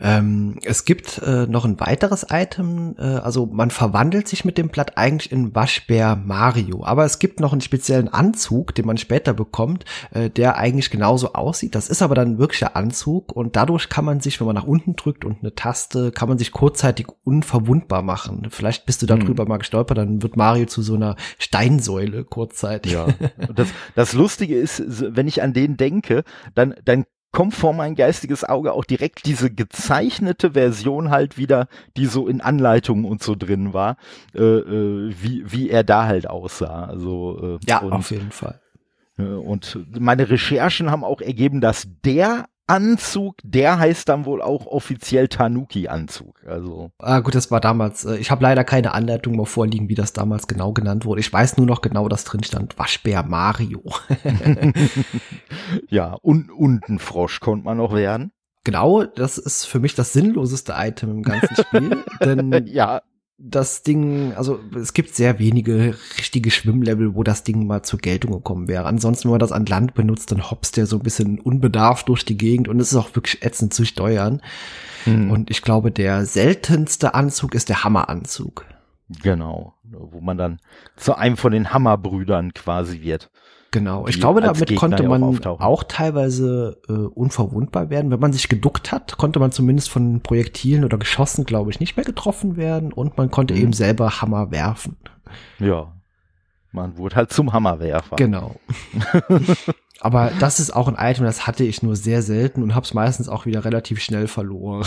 Ähm, 0.00 0.58
es 0.64 0.84
gibt 0.84 1.18
äh, 1.18 1.46
noch 1.46 1.64
ein 1.64 1.78
weiteres 1.78 2.26
Item, 2.30 2.96
äh, 2.98 3.02
also 3.02 3.46
man 3.46 3.70
verwandelt 3.70 4.26
sich 4.28 4.44
mit 4.44 4.58
dem 4.58 4.68
Blatt 4.68 4.96
eigentlich 4.96 5.30
in 5.30 5.54
Waschbär 5.54 6.16
Mario, 6.16 6.84
aber 6.84 7.04
es 7.04 7.18
gibt 7.18 7.40
noch 7.40 7.52
einen 7.52 7.60
speziellen 7.60 8.08
Anzug, 8.08 8.74
den 8.74 8.86
man 8.86 8.98
später 8.98 9.34
bekommt, 9.34 9.84
äh, 10.12 10.30
der 10.30 10.56
eigentlich 10.56 10.90
genauso 10.90 11.34
aussieht. 11.34 11.74
Das 11.74 11.88
ist 11.88 12.02
aber 12.02 12.14
dann 12.14 12.32
ein 12.32 12.38
wirklicher 12.38 12.76
Anzug 12.76 13.32
und 13.32 13.56
dadurch 13.56 13.88
kann 13.88 14.04
man 14.04 14.20
sich, 14.20 14.40
wenn 14.40 14.46
man 14.46 14.56
nach 14.56 14.64
unten 14.64 14.96
drückt 14.96 15.24
und 15.24 15.40
eine 15.40 15.54
Taste, 15.54 16.10
kann 16.10 16.28
man 16.28 16.38
sich 16.38 16.52
kurzzeitig 16.52 17.06
unverwundbar 17.22 18.02
machen. 18.02 18.48
Vielleicht 18.50 18.86
bist 18.86 19.02
du 19.02 19.06
darüber 19.06 19.44
hm. 19.44 19.48
mal 19.48 19.58
gestolpert, 19.58 19.98
dann 19.98 20.22
wird 20.22 20.36
Mario 20.36 20.66
zu 20.66 20.82
so 20.82 20.94
einer 20.94 21.16
Steinsäule 21.38 22.24
kurzzeitig. 22.24 22.92
Ja. 22.92 23.06
Das, 23.54 23.68
das 23.94 24.12
Lustige 24.12 24.56
ist, 24.56 24.82
wenn 24.86 25.28
ich 25.28 25.42
an 25.42 25.52
den 25.52 25.76
denke, 25.76 26.24
dann, 26.54 26.74
dann 26.84 27.04
kommt 27.34 27.52
vor 27.52 27.74
mein 27.74 27.96
geistiges 27.96 28.44
Auge 28.44 28.72
auch 28.72 28.84
direkt 28.84 29.26
diese 29.26 29.50
gezeichnete 29.50 30.52
Version 30.52 31.10
halt 31.10 31.36
wieder, 31.36 31.66
die 31.96 32.06
so 32.06 32.28
in 32.28 32.40
Anleitungen 32.40 33.04
und 33.04 33.22
so 33.22 33.34
drin 33.34 33.74
war, 33.74 33.96
äh, 34.34 34.40
äh, 34.40 35.12
wie, 35.20 35.42
wie 35.44 35.68
er 35.68 35.82
da 35.82 36.06
halt 36.06 36.30
aussah. 36.30 36.84
Also, 36.84 37.58
äh, 37.60 37.66
ja, 37.68 37.80
und, 37.80 37.92
auf 37.92 38.10
jeden 38.12 38.30
Fall. 38.30 38.60
Äh, 39.18 39.24
und 39.24 39.78
meine 39.98 40.30
Recherchen 40.30 40.90
haben 40.92 41.02
auch 41.04 41.20
ergeben, 41.20 41.60
dass 41.60 41.88
der 42.04 42.46
Anzug, 42.66 43.36
der 43.42 43.78
heißt 43.78 44.08
dann 44.08 44.24
wohl 44.24 44.40
auch 44.40 44.66
offiziell 44.66 45.28
Tanuki-Anzug. 45.28 46.42
Also. 46.46 46.90
Ah, 46.98 47.20
gut, 47.20 47.34
das 47.34 47.50
war 47.50 47.60
damals. 47.60 48.04
Äh, 48.04 48.16
ich 48.16 48.30
habe 48.30 48.42
leider 48.42 48.64
keine 48.64 48.94
Anleitung 48.94 49.36
mehr 49.36 49.46
vorliegen, 49.46 49.88
wie 49.88 49.94
das 49.94 50.12
damals 50.12 50.46
genau 50.46 50.72
genannt 50.72 51.04
wurde. 51.04 51.20
Ich 51.20 51.32
weiß 51.32 51.58
nur 51.58 51.66
noch 51.66 51.82
genau, 51.82 52.08
dass 52.08 52.24
drin 52.24 52.42
stand 52.42 52.78
Waschbär 52.78 53.22
Mario. 53.22 53.82
ja, 55.88 56.16
und, 56.22 56.50
und 56.50 56.88
ein 56.88 56.98
Frosch 56.98 57.40
konnte 57.40 57.64
man 57.64 57.78
noch 57.78 57.94
werden. 57.94 58.32
Genau, 58.64 59.04
das 59.04 59.36
ist 59.36 59.66
für 59.66 59.78
mich 59.78 59.94
das 59.94 60.14
sinnloseste 60.14 60.74
Item 60.74 61.10
im 61.10 61.22
ganzen 61.22 61.54
Spiel. 61.56 62.04
denn 62.20 62.66
ja 62.66 63.02
das 63.36 63.82
Ding, 63.82 64.32
also 64.34 64.60
es 64.76 64.92
gibt 64.92 65.14
sehr 65.14 65.38
wenige 65.38 65.96
richtige 66.18 66.50
Schwimmlevel, 66.50 67.14
wo 67.14 67.24
das 67.24 67.42
Ding 67.42 67.66
mal 67.66 67.82
zur 67.82 67.98
Geltung 67.98 68.32
gekommen 68.32 68.68
wäre. 68.68 68.86
Ansonsten, 68.86 69.24
wenn 69.24 69.32
man 69.32 69.40
das 69.40 69.52
an 69.52 69.66
Land 69.66 69.94
benutzt, 69.94 70.30
dann 70.30 70.50
hopst 70.50 70.76
der 70.76 70.86
so 70.86 70.96
ein 70.96 71.02
bisschen 71.02 71.40
unbedarft 71.40 72.08
durch 72.08 72.24
die 72.24 72.38
Gegend 72.38 72.68
und 72.68 72.78
es 72.78 72.92
ist 72.92 72.98
auch 72.98 73.14
wirklich 73.14 73.42
ätzend 73.42 73.74
zu 73.74 73.84
steuern. 73.84 74.40
Hm. 75.04 75.30
Und 75.30 75.50
ich 75.50 75.62
glaube, 75.62 75.90
der 75.90 76.26
seltenste 76.26 77.14
Anzug 77.14 77.54
ist 77.54 77.68
der 77.68 77.84
Hammeranzug. 77.84 78.66
Genau, 79.22 79.74
wo 79.82 80.20
man 80.20 80.38
dann 80.38 80.60
zu 80.96 81.14
einem 81.14 81.36
von 81.36 81.52
den 81.52 81.72
Hammerbrüdern 81.72 82.54
quasi 82.54 83.02
wird. 83.02 83.30
Genau, 83.74 84.06
ich 84.06 84.20
glaube, 84.20 84.40
damit 84.40 84.68
Gegner 84.68 84.78
konnte 84.78 85.02
man 85.02 85.24
auch, 85.24 85.58
auch 85.58 85.82
teilweise 85.82 86.80
äh, 86.88 86.92
unverwundbar 86.92 87.90
werden. 87.90 88.12
Wenn 88.12 88.20
man 88.20 88.32
sich 88.32 88.48
geduckt 88.48 88.92
hat, 88.92 89.16
konnte 89.16 89.40
man 89.40 89.50
zumindest 89.50 89.90
von 89.90 90.20
Projektilen 90.20 90.84
oder 90.84 90.96
Geschossen, 90.96 91.44
glaube 91.44 91.72
ich, 91.72 91.80
nicht 91.80 91.96
mehr 91.96 92.04
getroffen 92.04 92.56
werden 92.56 92.92
und 92.92 93.18
man 93.18 93.32
konnte 93.32 93.54
mhm. 93.54 93.60
eben 93.60 93.72
selber 93.72 94.20
Hammer 94.22 94.52
werfen. 94.52 94.96
Ja, 95.58 95.92
man 96.70 96.96
wurde 96.98 97.16
halt 97.16 97.32
zum 97.32 97.52
Hammerwerfer. 97.52 98.14
Genau. 98.14 98.54
Aber 100.00 100.32
das 100.40 100.58
ist 100.58 100.74
auch 100.74 100.88
ein 100.88 100.96
Item, 100.98 101.24
das 101.24 101.46
hatte 101.46 101.64
ich 101.64 101.82
nur 101.82 101.94
sehr 101.94 102.20
selten 102.20 102.62
und 102.62 102.74
habe 102.74 102.84
es 102.84 102.94
meistens 102.94 103.28
auch 103.28 103.46
wieder 103.46 103.64
relativ 103.64 104.00
schnell 104.00 104.26
verloren. 104.26 104.84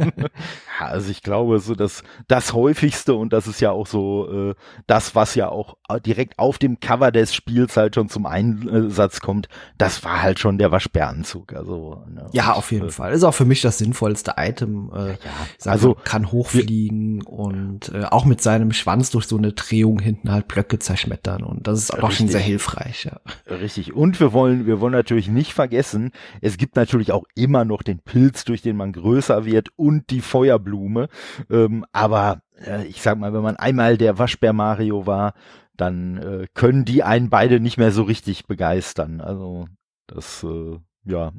also 0.78 1.10
ich 1.10 1.22
glaube, 1.22 1.58
so 1.58 1.74
das, 1.74 2.04
das 2.28 2.52
häufigste 2.52 3.14
und 3.14 3.32
das 3.32 3.46
ist 3.46 3.60
ja 3.60 3.72
auch 3.72 3.86
so 3.86 4.50
äh, 4.50 4.54
das, 4.86 5.14
was 5.14 5.34
ja 5.34 5.48
auch 5.48 5.76
direkt 6.06 6.38
auf 6.38 6.58
dem 6.58 6.80
Cover 6.80 7.10
des 7.10 7.34
Spiels 7.34 7.76
halt 7.76 7.94
schon 7.94 8.08
zum 8.08 8.26
Einsatz 8.26 9.20
kommt, 9.20 9.48
das 9.76 10.04
war 10.04 10.22
halt 10.22 10.38
schon 10.38 10.56
der 10.56 10.70
Waschbäranzug. 10.70 11.52
Also 11.52 12.02
ne, 12.08 12.26
ja, 12.32 12.52
auf 12.52 12.72
jeden 12.72 12.88
äh, 12.88 12.92
Fall. 12.92 13.12
Ist 13.12 13.24
auch 13.24 13.34
für 13.34 13.44
mich 13.44 13.60
das 13.60 13.78
sinnvollste 13.78 14.34
Item. 14.38 14.90
Äh, 14.94 15.10
ja, 15.10 15.16
sage, 15.58 15.72
also 15.72 15.96
kann 16.04 16.30
hochfliegen 16.30 17.22
und 17.22 17.90
äh, 17.90 18.04
auch 18.04 18.24
mit 18.24 18.40
seinem 18.40 18.72
Schwanz 18.72 19.10
durch 19.10 19.26
so 19.26 19.36
eine 19.36 19.52
Drehung 19.52 19.98
hinten 19.98 20.30
halt 20.30 20.48
Blöcke 20.48 20.78
zerschmettern 20.78 21.42
und 21.42 21.66
das 21.66 21.80
ist 21.80 22.02
auch 22.02 22.10
schon 22.10 22.28
sehr 22.28 22.40
hilfreich. 22.40 23.04
Ja. 23.04 23.20
Richtig. 23.54 23.92
Und 23.92 24.11
wir 24.20 24.32
wollen, 24.32 24.66
wir 24.66 24.80
wollen 24.80 24.92
natürlich 24.92 25.28
nicht 25.28 25.52
vergessen, 25.52 26.12
es 26.40 26.56
gibt 26.56 26.76
natürlich 26.76 27.12
auch 27.12 27.24
immer 27.34 27.64
noch 27.64 27.82
den 27.82 28.00
Pilz, 28.00 28.44
durch 28.44 28.62
den 28.62 28.76
man 28.76 28.92
größer 28.92 29.44
wird 29.44 29.68
und 29.76 30.10
die 30.10 30.20
Feuerblume. 30.20 31.08
Ähm, 31.50 31.84
aber 31.92 32.42
äh, 32.66 32.86
ich 32.86 33.02
sag 33.02 33.18
mal, 33.18 33.32
wenn 33.32 33.42
man 33.42 33.56
einmal 33.56 33.96
der 33.96 34.18
Waschbär 34.18 34.52
Mario 34.52 35.06
war, 35.06 35.34
dann 35.76 36.18
äh, 36.18 36.46
können 36.54 36.84
die 36.84 37.02
einen 37.02 37.30
beide 37.30 37.60
nicht 37.60 37.78
mehr 37.78 37.92
so 37.92 38.02
richtig 38.02 38.46
begeistern. 38.46 39.20
Also 39.20 39.66
das 40.06 40.44
äh, 40.44 40.78
ja. 41.04 41.32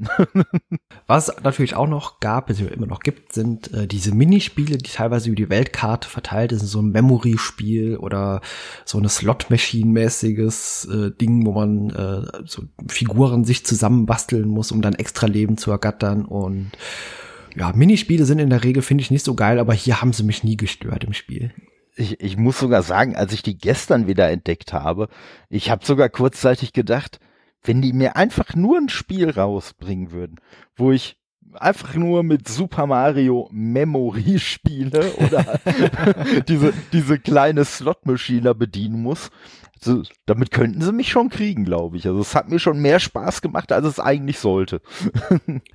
Was 1.07 1.33
natürlich 1.43 1.75
auch 1.75 1.87
noch 1.87 2.19
gab, 2.19 2.49
es 2.49 2.59
immer 2.59 2.87
noch 2.87 2.99
gibt, 2.99 3.33
sind 3.33 3.73
äh, 3.73 3.87
diese 3.87 4.13
Minispiele, 4.13 4.77
die 4.77 4.91
teilweise 4.91 5.29
über 5.29 5.35
die 5.35 5.49
Weltkarte 5.49 6.09
verteilt 6.09 6.51
sind, 6.51 6.67
so 6.67 6.81
ein 6.81 6.91
Memory-Spiel 6.91 7.97
oder 7.97 8.41
so 8.83 8.97
eine 8.97 9.09
Slot-Machine-mäßiges 9.09 10.85
äh, 10.91 11.11
Ding, 11.11 11.45
wo 11.45 11.53
man 11.53 11.89
äh, 11.91 12.43
so 12.45 12.63
Figuren 12.87 13.45
sich 13.45 13.65
zusammenbasteln 13.65 14.47
muss, 14.47 14.71
um 14.71 14.81
dann 14.81 14.95
extra 14.95 15.27
Leben 15.27 15.57
zu 15.57 15.71
ergattern 15.71 16.25
und 16.25 16.71
ja, 17.55 17.71
Minispiele 17.71 18.25
sind 18.25 18.39
in 18.39 18.49
der 18.49 18.63
Regel, 18.63 18.81
finde 18.81 19.03
ich, 19.03 19.11
nicht 19.11 19.23
so 19.23 19.35
geil, 19.35 19.59
aber 19.59 19.73
hier 19.73 20.01
haben 20.01 20.13
sie 20.13 20.23
mich 20.23 20.43
nie 20.43 20.57
gestört 20.57 21.03
im 21.03 21.13
Spiel. 21.13 21.53
Ich, 21.95 22.19
ich 22.19 22.37
muss 22.37 22.59
sogar 22.59 22.81
sagen, 22.81 23.15
als 23.15 23.33
ich 23.33 23.43
die 23.43 23.57
gestern 23.57 24.07
wieder 24.07 24.29
entdeckt 24.29 24.73
habe, 24.73 25.07
ich 25.49 25.69
habe 25.69 25.85
sogar 25.85 26.09
kurzzeitig 26.09 26.73
gedacht, 26.73 27.19
wenn 27.63 27.81
die 27.81 27.93
mir 27.93 28.15
einfach 28.15 28.55
nur 28.55 28.77
ein 28.77 28.89
Spiel 28.89 29.29
rausbringen 29.29 30.11
würden, 30.11 30.39
wo 30.75 30.91
ich 30.91 31.17
einfach 31.53 31.93
nur 31.95 32.23
mit 32.23 32.47
Super 32.47 32.87
Mario 32.87 33.49
Memory 33.51 34.39
spiele 34.39 35.13
oder 35.13 35.59
diese, 36.47 36.73
diese 36.91 37.19
kleine 37.19 37.65
Slotmaschine 37.65 38.55
bedienen 38.55 39.01
muss, 39.01 39.29
so, 39.83 40.03
damit 40.25 40.51
könnten 40.51 40.81
sie 40.81 40.91
mich 40.91 41.09
schon 41.09 41.29
kriegen, 41.29 41.65
glaube 41.65 41.97
ich. 41.97 42.07
Also 42.07 42.21
es 42.21 42.35
hat 42.35 42.49
mir 42.49 42.59
schon 42.59 42.79
mehr 42.79 42.99
Spaß 42.99 43.41
gemacht, 43.41 43.71
als 43.71 43.85
es 43.85 43.99
eigentlich 43.99 44.39
sollte. 44.39 44.81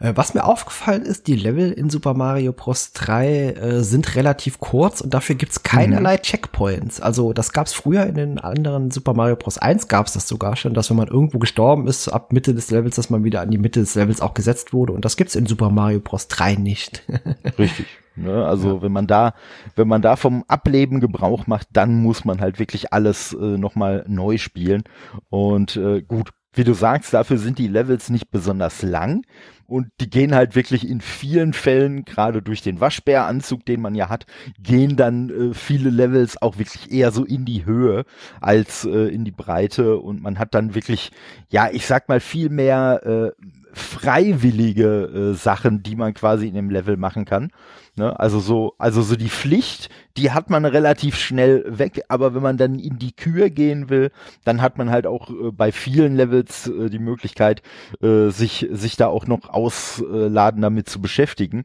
Äh, 0.01 0.13
was 0.15 0.35
mir 0.35 0.45
aufgefallen 0.45 1.03
ist, 1.03 1.27
die 1.27 1.35
Level 1.35 1.73
in 1.73 1.91
Super 1.91 2.15
Mario 2.15 2.53
Bros. 2.53 2.93
3 2.93 3.29
äh, 3.29 3.83
sind 3.83 4.15
relativ 4.15 4.59
kurz 4.61 5.01
und 5.01 5.13
dafür 5.13 5.35
gibt's 5.35 5.63
keinerlei 5.63 6.17
mhm. 6.17 6.23
Checkpoints. 6.23 7.01
Also 7.01 7.33
das 7.33 7.53
gab's 7.53 7.73
früher 7.73 8.07
in 8.07 8.15
den 8.15 8.39
anderen 8.39 8.91
Super 8.91 9.15
Mario 9.15 9.37
Bros. 9.37 9.59
1 9.59 9.89
gab's 9.89 10.13
das 10.13 10.29
sogar 10.29 10.57
schon, 10.57 10.75
dass 10.75 10.91
wenn 10.91 10.97
man 10.97 11.09
irgendwo 11.09 11.39
gestorben 11.39 11.87
ist, 11.87 12.09
ab 12.09 12.33
Mitte 12.33 12.55
des 12.55 12.71
Levels, 12.71 12.97
dass 12.97 13.11
man 13.11 13.25
wieder 13.25 13.41
an 13.41 13.51
die 13.51 13.59
Mitte 13.59 13.81
des 13.81 13.95
Levels 13.95 14.21
auch 14.21 14.35
gesetzt 14.35 14.73
wurde. 14.73 14.93
Und 14.93 15.05
das 15.05 15.17
gibt's 15.17 15.35
in 15.35 15.47
Super 15.47 15.71
Mario 15.71 16.01
Bros. 16.01 16.29
3 16.29 16.55
nicht. 16.55 17.03
Richtig. 17.59 17.87
Ne? 18.23 18.45
Also 18.45 18.77
ja. 18.77 18.83
wenn 18.83 18.93
man 18.93 19.07
da, 19.07 19.35
wenn 19.77 19.89
man 19.89 20.03
da 20.03 20.17
vom 20.17 20.45
Ableben 20.49 21.01
Gebrauch 21.01 21.47
macht, 21.47 21.69
dann 21.73 22.03
muss 22.03 22.25
man 22.25 22.41
halt 22.41 22.59
wirklich 22.59 22.93
alles 22.93 23.33
äh, 23.33 23.59
nochmal 23.59 24.05
neu 24.09 24.39
spielen. 24.39 24.85
Und 25.31 25.77
äh, 25.77 26.03
gut, 26.03 26.31
wie 26.55 26.65
du 26.65 26.75
sagst, 26.75 27.15
dafür 27.15 27.39
sind 27.39 27.59
die 27.59 27.69
Levels 27.69 28.11
nicht 28.11 28.31
besonders 28.31 28.83
lang 28.83 29.23
und 29.69 29.89
die 30.01 30.09
gehen 30.09 30.35
halt 30.35 30.57
wirklich 30.57 30.89
in 30.89 31.03
vielen 31.03 31.53
Fällen, 31.53 32.07
gerade 32.07 32.41
durch 32.41 32.63
den 32.63 32.81
Waschbäranzug, 32.81 33.67
den 33.67 33.83
man 33.83 33.95
ja 33.95 34.09
hat, 34.09 34.25
gehen 34.59 34.97
dann 34.97 35.29
äh, 35.29 35.55
viele 35.55 35.91
Levels 35.91 36.41
auch 36.41 36.59
wirklich 36.59 36.91
eher 36.91 37.13
so 37.13 37.25
in 37.25 37.45
die 37.45 37.67
Höhe 37.67 38.05
als 38.41 38.87
äh, 38.87 39.09
in 39.09 39.25
die 39.25 39.31
Breite 39.31 39.99
und 39.99 40.23
man 40.23 40.39
hat 40.39 40.55
dann 40.55 40.75
wirklich, 40.75 41.13
ja, 41.51 41.69
ich 41.71 41.87
sag 41.87 42.09
mal 42.09 42.19
viel 42.19 42.49
mehr 42.49 43.03
äh, 43.05 43.45
freiwillige 43.75 45.33
äh, 45.33 45.35
Sachen, 45.35 45.83
die 45.83 45.97
man 45.97 46.15
quasi 46.15 46.49
in 46.49 46.55
dem 46.55 46.71
Level 46.71 46.97
machen 46.97 47.27
kann. 47.27 47.51
Ne? 47.99 48.19
Also 48.19 48.41
so, 48.41 48.75
also 48.79 49.03
so 49.03 49.17
die 49.17 49.29
Pflicht, 49.29 49.91
die 50.17 50.31
hat 50.31 50.51
man 50.51 50.65
relativ 50.65 51.17
schnell 51.17 51.65
weg, 51.67 52.03
aber 52.09 52.35
wenn 52.35 52.43
man 52.43 52.57
dann 52.57 52.79
in 52.79 52.99
die 52.99 53.13
Kür 53.13 53.51
gehen 53.51 53.91
will, 53.91 54.11
dann 54.45 54.63
hat 54.63 54.79
man 54.79 54.91
halt 54.91 55.07
auch 55.07 55.31
äh, 55.31 55.53
bei 55.53 55.73
vielen 55.73 56.17
Levels 56.17 56.69
äh, 56.69 56.89
die 56.89 56.99
Möglichkeit, 56.99 57.63
äh, 58.03 58.31
sich, 58.31 58.69
sich 58.71 58.97
da 58.97 59.09
auch 59.09 59.27
noch 59.27 59.49
ausladen 59.49 60.63
damit 60.63 60.89
zu 60.89 61.01
beschäftigen. 61.01 61.65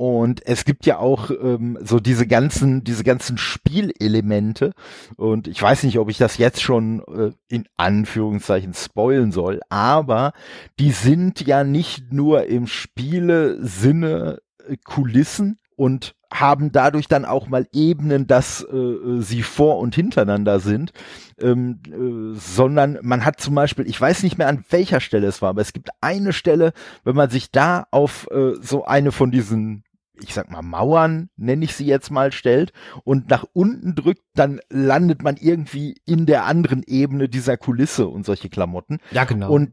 Und 0.00 0.46
es 0.46 0.64
gibt 0.64 0.86
ja 0.86 0.96
auch 0.96 1.30
ähm, 1.30 1.76
so 1.82 2.00
diese 2.00 2.26
ganzen, 2.26 2.84
diese 2.84 3.04
ganzen 3.04 3.36
Spielelemente. 3.36 4.72
Und 5.16 5.46
ich 5.46 5.60
weiß 5.60 5.82
nicht, 5.82 5.98
ob 5.98 6.08
ich 6.08 6.16
das 6.16 6.38
jetzt 6.38 6.62
schon 6.62 7.00
äh, 7.00 7.32
in 7.48 7.66
Anführungszeichen 7.76 8.72
spoilen 8.72 9.30
soll, 9.30 9.60
aber 9.68 10.32
die 10.78 10.92
sind 10.92 11.46
ja 11.46 11.64
nicht 11.64 12.14
nur 12.14 12.46
im 12.46 12.66
Spiele-Sinne 12.66 14.38
äh, 14.66 14.76
Kulissen 14.82 15.59
und 15.80 16.14
haben 16.30 16.72
dadurch 16.72 17.08
dann 17.08 17.24
auch 17.24 17.48
mal 17.48 17.66
Ebenen, 17.72 18.26
dass 18.26 18.62
äh, 18.62 19.20
sie 19.20 19.42
vor 19.42 19.78
und 19.78 19.94
hintereinander 19.94 20.60
sind, 20.60 20.92
ähm, 21.40 21.80
äh, 21.86 22.38
sondern 22.38 22.98
man 23.00 23.24
hat 23.24 23.40
zum 23.40 23.54
Beispiel, 23.54 23.88
ich 23.88 23.98
weiß 23.98 24.22
nicht 24.22 24.36
mehr 24.36 24.48
an 24.48 24.62
welcher 24.68 25.00
Stelle 25.00 25.26
es 25.26 25.40
war, 25.40 25.48
aber 25.48 25.62
es 25.62 25.72
gibt 25.72 25.88
eine 26.02 26.34
Stelle, 26.34 26.74
wenn 27.02 27.16
man 27.16 27.30
sich 27.30 27.50
da 27.50 27.86
auf 27.92 28.28
äh, 28.30 28.56
so 28.60 28.84
eine 28.84 29.10
von 29.10 29.30
diesen 29.30 29.84
ich 30.22 30.34
sag 30.34 30.50
mal, 30.50 30.60
Mauern, 30.60 31.30
nenne 31.38 31.64
ich 31.64 31.74
sie 31.74 31.86
jetzt 31.86 32.10
mal, 32.10 32.30
stellt 32.30 32.74
und 33.04 33.30
nach 33.30 33.46
unten 33.54 33.94
drückt, 33.94 34.20
dann 34.34 34.60
landet 34.68 35.22
man 35.22 35.38
irgendwie 35.38 35.96
in 36.04 36.26
der 36.26 36.44
anderen 36.44 36.82
Ebene 36.82 37.30
dieser 37.30 37.56
Kulisse 37.56 38.06
und 38.06 38.26
solche 38.26 38.50
Klamotten. 38.50 38.98
Ja, 39.12 39.24
genau. 39.24 39.50
Und 39.50 39.72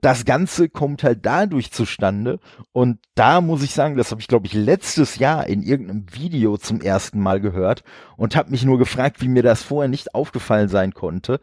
das 0.00 0.24
Ganze 0.24 0.68
kommt 0.68 1.02
halt 1.02 1.26
dadurch 1.26 1.72
zustande. 1.72 2.38
Und 2.72 2.98
da 3.14 3.40
muss 3.40 3.62
ich 3.62 3.72
sagen, 3.72 3.96
das 3.96 4.10
habe 4.10 4.20
ich, 4.20 4.28
glaube 4.28 4.46
ich, 4.46 4.52
letztes 4.52 5.16
Jahr 5.16 5.46
in 5.46 5.62
irgendeinem 5.62 6.06
Video 6.12 6.56
zum 6.56 6.80
ersten 6.80 7.20
Mal 7.20 7.40
gehört 7.40 7.82
und 8.16 8.36
habe 8.36 8.50
mich 8.50 8.64
nur 8.64 8.78
gefragt, 8.78 9.20
wie 9.20 9.28
mir 9.28 9.42
das 9.42 9.62
vorher 9.62 9.88
nicht 9.88 10.14
aufgefallen 10.14 10.68
sein 10.68 10.92
konnte 10.94 11.40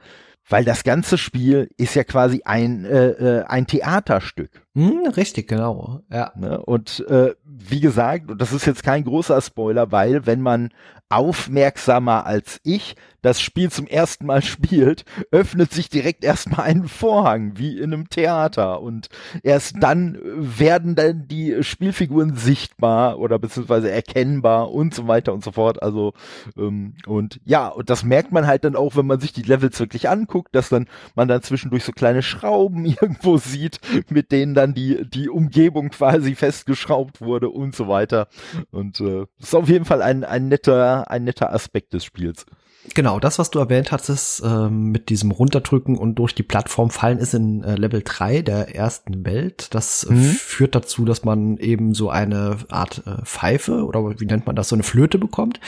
weil 0.47 0.65
das 0.65 0.83
ganze 0.83 1.17
Spiel 1.17 1.69
ist 1.77 1.95
ja 1.95 2.03
quasi 2.03 2.41
ein, 2.45 2.85
äh, 2.85 3.09
äh, 3.09 3.43
ein 3.45 3.67
Theaterstück. 3.67 4.62
Hm, 4.75 5.07
richtig, 5.15 5.47
genau. 5.47 6.01
Ja. 6.11 6.31
Ne? 6.35 6.59
Und 6.59 7.05
äh, 7.07 7.35
wie 7.45 7.79
gesagt, 7.79 8.31
und 8.31 8.41
das 8.41 8.53
ist 8.53 8.65
jetzt 8.65 8.83
kein 8.83 9.03
großer 9.03 9.39
Spoiler, 9.41 9.91
weil 9.91 10.25
wenn 10.25 10.41
man 10.41 10.71
aufmerksamer 11.09 12.25
als 12.25 12.59
ich 12.63 12.95
das 13.21 13.39
Spiel 13.39 13.71
zum 13.71 13.87
ersten 13.87 14.25
Mal 14.25 14.41
spielt, 14.43 15.05
öffnet 15.31 15.71
sich 15.71 15.89
direkt 15.89 16.23
erstmal 16.23 16.65
ein 16.65 16.87
Vorhang, 16.87 17.53
wie 17.55 17.77
in 17.77 17.93
einem 17.93 18.09
Theater. 18.09 18.81
Und 18.81 19.09
erst 19.43 19.75
dann 19.79 20.19
werden 20.23 20.95
dann 20.95 21.27
die 21.27 21.63
Spielfiguren 21.63 22.35
sichtbar 22.35 23.19
oder 23.19 23.39
beziehungsweise 23.39 23.91
erkennbar 23.91 24.71
und 24.71 24.93
so 24.93 25.07
weiter 25.07 25.33
und 25.33 25.43
so 25.43 25.51
fort. 25.51 25.81
Also, 25.81 26.13
ähm, 26.57 26.95
und 27.05 27.39
ja, 27.45 27.67
und 27.67 27.89
das 27.89 28.03
merkt 28.03 28.31
man 28.31 28.47
halt 28.47 28.65
dann 28.65 28.75
auch, 28.75 28.95
wenn 28.95 29.07
man 29.07 29.19
sich 29.19 29.31
die 29.33 29.43
Levels 29.43 29.79
wirklich 29.79 30.09
anguckt, 30.09 30.53
dass 30.55 30.69
dann 30.69 30.87
man 31.15 31.27
dann 31.27 31.43
zwischendurch 31.43 31.83
so 31.83 31.91
kleine 31.91 32.23
Schrauben 32.23 32.85
irgendwo 33.01 33.37
sieht, 33.37 33.79
mit 34.09 34.31
denen 34.31 34.53
dann 34.53 34.62
die, 34.71 35.05
die 35.09 35.29
Umgebung 35.29 35.89
quasi 35.89 36.35
festgeschraubt 36.35 37.19
wurde 37.19 37.49
und 37.49 37.75
so 37.75 37.87
weiter. 37.87 38.27
Und 38.71 39.01
äh, 39.01 39.25
ist 39.39 39.55
auf 39.55 39.67
jeden 39.67 39.85
Fall 39.85 40.01
ein, 40.01 40.23
ein 40.23 40.47
netter, 40.47 41.11
ein 41.11 41.25
netter 41.25 41.51
Aspekt 41.51 41.93
des 41.93 42.05
Spiels. 42.05 42.45
Genau, 42.93 43.19
das, 43.19 43.39
was 43.39 43.49
du 43.49 43.59
erwähnt 43.59 43.91
hattest, 43.91 44.43
äh, 44.43 44.69
mit 44.69 45.09
diesem 45.09 45.31
Runterdrücken 45.31 45.97
und 45.97 46.15
durch 46.15 46.35
die 46.35 46.43
Plattform 46.43 46.89
fallen, 46.89 47.17
ist 47.17 47.33
in 47.33 47.63
äh, 47.63 47.75
Level 47.75 48.01
3 48.03 48.41
der 48.41 48.75
ersten 48.75 49.25
Welt. 49.25 49.73
Das 49.73 50.05
mhm. 50.09 50.23
führt 50.23 50.75
dazu, 50.75 51.05
dass 51.05 51.23
man 51.23 51.57
eben 51.57 51.93
so 51.93 52.09
eine 52.09 52.57
Art 52.69 53.03
äh, 53.05 53.23
Pfeife 53.23 53.85
oder 53.85 54.19
wie 54.19 54.25
nennt 54.25 54.45
man 54.45 54.55
das, 54.55 54.67
so 54.69 54.75
eine 54.75 54.83
Flöte 54.83 55.17
bekommt, 55.17 55.61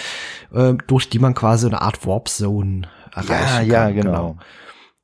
äh, 0.54 0.74
durch 0.88 1.10
die 1.10 1.20
man 1.20 1.34
quasi 1.34 1.68
eine 1.68 1.82
Art 1.82 2.06
Warp 2.06 2.28
Zone 2.28 2.82
erreichen 3.14 3.70
ja, 3.72 3.86
kann. 3.86 3.96
Ja, 3.96 4.02
genau. 4.02 4.12
genau. 4.12 4.38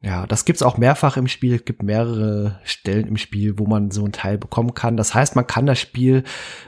Ja, 0.04 0.26
das 0.26 0.46
gibt's 0.46 0.64
auch 0.64 0.80
mehrfach 0.80 1.16
im 1.16 1.28
Spiel. 1.28 1.54
Es 1.54 1.66
gibt 1.66 1.84
mehrere 1.84 2.60
Stellen 2.64 3.08
im 3.08 3.18
Spiel, 3.18 3.60
wo 3.60 3.68
man 3.68 3.92
so 3.92 4.04
ein 4.04 4.12
Teil 4.12 4.40
bekommen 4.40 4.74
kann. 4.74 4.98
Das 4.98 5.14
heißt, 5.14 5.36
man 5.36 5.46
kann 5.46 5.68
das 5.68 5.80
Spiel 5.80 6.24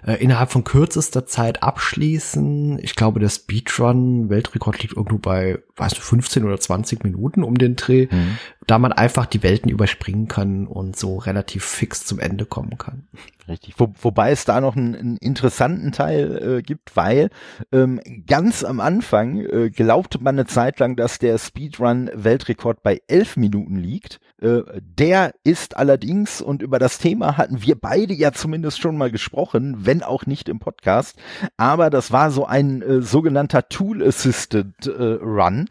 äh, 0.05 0.13
innerhalb 0.23 0.51
von 0.51 0.63
kürzester 0.63 1.25
Zeit 1.25 1.63
abschließen. 1.63 2.77
Ich 2.77 2.95
glaube, 2.95 3.19
der 3.19 3.29
Speedrun-Weltrekord 3.29 4.83
liegt 4.83 4.95
irgendwo 4.95 5.17
bei, 5.17 5.57
weißt 5.77 5.97
du, 5.97 6.01
15 6.01 6.43
oder 6.43 6.59
20 6.59 7.03
Minuten 7.03 7.43
um 7.43 7.57
den 7.57 7.75
Dreh, 7.75 8.07
mhm. 8.11 8.37
da 8.67 8.77
man 8.77 8.93
einfach 8.93 9.25
die 9.25 9.41
Welten 9.41 9.71
überspringen 9.71 10.27
kann 10.27 10.67
und 10.67 10.95
so 10.95 11.17
relativ 11.17 11.65
fix 11.65 12.05
zum 12.05 12.19
Ende 12.19 12.45
kommen 12.45 12.77
kann. 12.77 13.07
Richtig. 13.47 13.75
Wo, 13.77 13.93
wobei 14.01 14.31
es 14.31 14.45
da 14.45 14.61
noch 14.61 14.75
einen, 14.75 14.95
einen 14.95 15.17
interessanten 15.17 15.91
Teil 15.91 16.57
äh, 16.59 16.61
gibt, 16.61 16.95
weil 16.95 17.29
ähm, 17.71 17.99
ganz 18.25 18.63
am 18.63 18.79
Anfang 18.79 19.39
äh, 19.39 19.69
glaubte 19.69 20.21
man 20.21 20.35
eine 20.35 20.45
Zeit 20.45 20.79
lang, 20.79 20.95
dass 20.95 21.19
der 21.19 21.37
Speedrun-Weltrekord 21.37 22.83
bei 22.83 23.01
elf 23.07 23.35
Minuten 23.35 23.75
liegt. 23.75 24.19
Äh, 24.41 24.61
der 24.81 25.33
ist 25.43 25.75
allerdings, 25.75 26.41
und 26.41 26.61
über 26.61 26.79
das 26.79 26.99
Thema 26.99 27.37
hatten 27.37 27.61
wir 27.61 27.75
beide 27.75 28.13
ja 28.13 28.31
zumindest 28.31 28.79
schon 28.79 28.97
mal 28.97 29.11
gesprochen, 29.11 29.75
wenn 29.79 30.03
auch 30.03 30.25
nicht 30.25 30.47
im 30.47 30.59
Podcast, 30.59 31.17
aber 31.57 31.89
das 31.89 32.11
war 32.11 32.31
so 32.31 32.45
ein 32.45 32.81
äh, 32.81 33.01
sogenannter 33.01 33.67
Tool-Assisted 33.67 34.87
äh, 34.87 35.03
Run. 35.21 35.69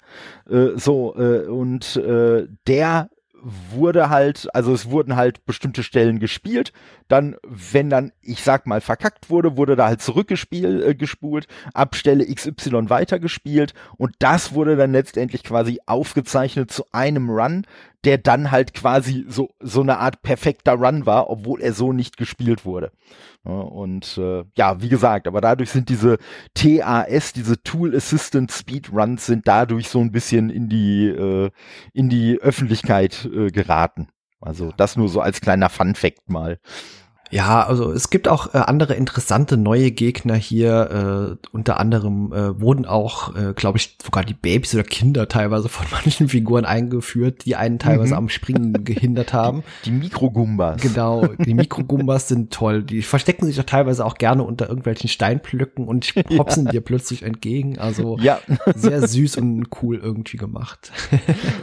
Äh, 0.48 0.76
so, 0.76 1.14
äh, 1.16 1.46
und 1.46 1.96
äh, 1.96 2.46
der 2.66 3.08
wurde 3.42 4.09
halt, 4.09 4.48
also 4.55 4.72
es 4.72 4.90
wurden 4.90 5.16
halt 5.16 5.44
bestimmte 5.44 5.83
Stellen 5.83 6.20
gespielt. 6.20 6.72
Dann, 7.09 7.37
wenn 7.42 7.90
dann, 7.90 8.12
ich 8.22 8.42
sag 8.42 8.66
mal, 8.66 8.81
verkackt 8.81 9.31
wurde, 9.31 9.57
wurde 9.57 9.76
da 9.76 9.88
halt 9.88 10.00
zurückgespielt, 10.00 10.85
äh, 10.85 10.94
gespult, 10.94 11.48
ab 11.74 11.96
Stelle 11.96 12.24
XY 12.24 12.88
weitergespielt 12.88 13.74
und 13.96 14.14
das 14.20 14.55
wurde 14.55 14.76
dann 14.76 14.92
letztendlich 14.92 15.42
quasi 15.42 15.81
aufgezeichnet 15.87 16.70
zu 16.70 16.85
einem 16.92 17.28
Run, 17.28 17.66
der 18.05 18.19
dann 18.19 18.51
halt 18.51 18.75
quasi 18.75 19.25
so, 19.29 19.51
so 19.61 19.81
eine 19.81 19.99
Art 19.99 20.23
perfekter 20.23 20.75
Run 20.75 21.07
war, 21.07 21.31
obwohl 21.31 21.61
er 21.61 21.73
so 21.73 21.93
nicht 21.93 22.17
gespielt 22.17 22.65
wurde. 22.65 22.93
Und 23.45 24.19
äh, 24.19 24.45
ja, 24.57 24.81
wie 24.81 24.88
gesagt, 24.88 25.27
aber 25.27 25.41
dadurch 25.41 25.71
sind 25.71 25.88
diese 25.88 26.19
TAS, 26.55 27.33
diese 27.33 27.62
Tool 27.62 27.95
Assistant 27.95 28.53
Speed 28.53 28.93
Runs, 28.93 29.27
sind 29.27 29.49
dadurch 29.49 29.88
so 29.88 30.01
ein 30.01 30.12
bisschen 30.12 30.51
in 30.51 30.69
die, 30.69 31.09
äh, 31.09 31.51
in 31.93 32.09
die 32.09 32.38
Öffentlichkeit 32.41 33.29
äh, 33.33 33.51
geraten. 33.51 34.09
Also 34.41 34.73
das 34.77 34.97
nur 34.97 35.09
so 35.09 35.21
als 35.21 35.41
kleiner 35.41 35.69
Fun 35.71 35.95
Fact 35.95 36.29
mal. 36.29 36.59
Ja, 37.33 37.66
also 37.66 37.90
es 37.92 38.11
gibt 38.11 38.29
auch 38.29 38.53
äh, 38.53 38.59
andere 38.59 38.92
interessante 38.92 39.57
neue 39.57 39.90
Gegner 39.90 40.35
hier. 40.35 41.38
Äh, 41.42 41.49
unter 41.51 41.81
anderem 41.81 42.31
äh, 42.31 42.61
wurden 42.61 42.85
auch, 42.85 43.35
äh, 43.35 43.55
glaube 43.55 43.79
ich, 43.79 43.97
sogar 44.05 44.23
die 44.23 44.35
Babys 44.35 44.75
oder 44.75 44.85
Kinder 44.85 45.29
teilweise 45.29 45.71
von 45.71 45.87
manchen 45.90 46.29
Figuren 46.29 46.66
eingeführt, 46.66 47.47
die 47.47 47.57
einen 47.57 47.79
teilweise 47.79 48.12
mhm. 48.12 48.18
am 48.18 48.29
Springen 48.29 48.73
gehindert 48.85 49.33
haben. 49.33 49.62
Die, 49.87 49.90
die 49.90 49.97
Mikrogumbas. 49.97 50.83
Genau, 50.83 51.27
die 51.27 51.55
Mikrogumbas 51.55 52.29
sind 52.29 52.53
toll. 52.53 52.83
Die 52.83 53.01
verstecken 53.01 53.47
sich 53.47 53.57
doch 53.57 53.64
teilweise 53.64 54.05
auch 54.05 54.16
gerne 54.16 54.42
unter 54.42 54.68
irgendwelchen 54.68 55.09
Steinplücken 55.09 55.88
und 55.88 56.12
popsen 56.37 56.66
ja. 56.66 56.73
dir 56.73 56.81
plötzlich 56.83 57.23
entgegen. 57.23 57.79
Also 57.79 58.18
ja. 58.21 58.40
sehr 58.77 59.09
süß 59.09 59.38
und 59.38 59.68
cool 59.83 59.97
irgendwie 59.97 60.37
gemacht. 60.37 60.92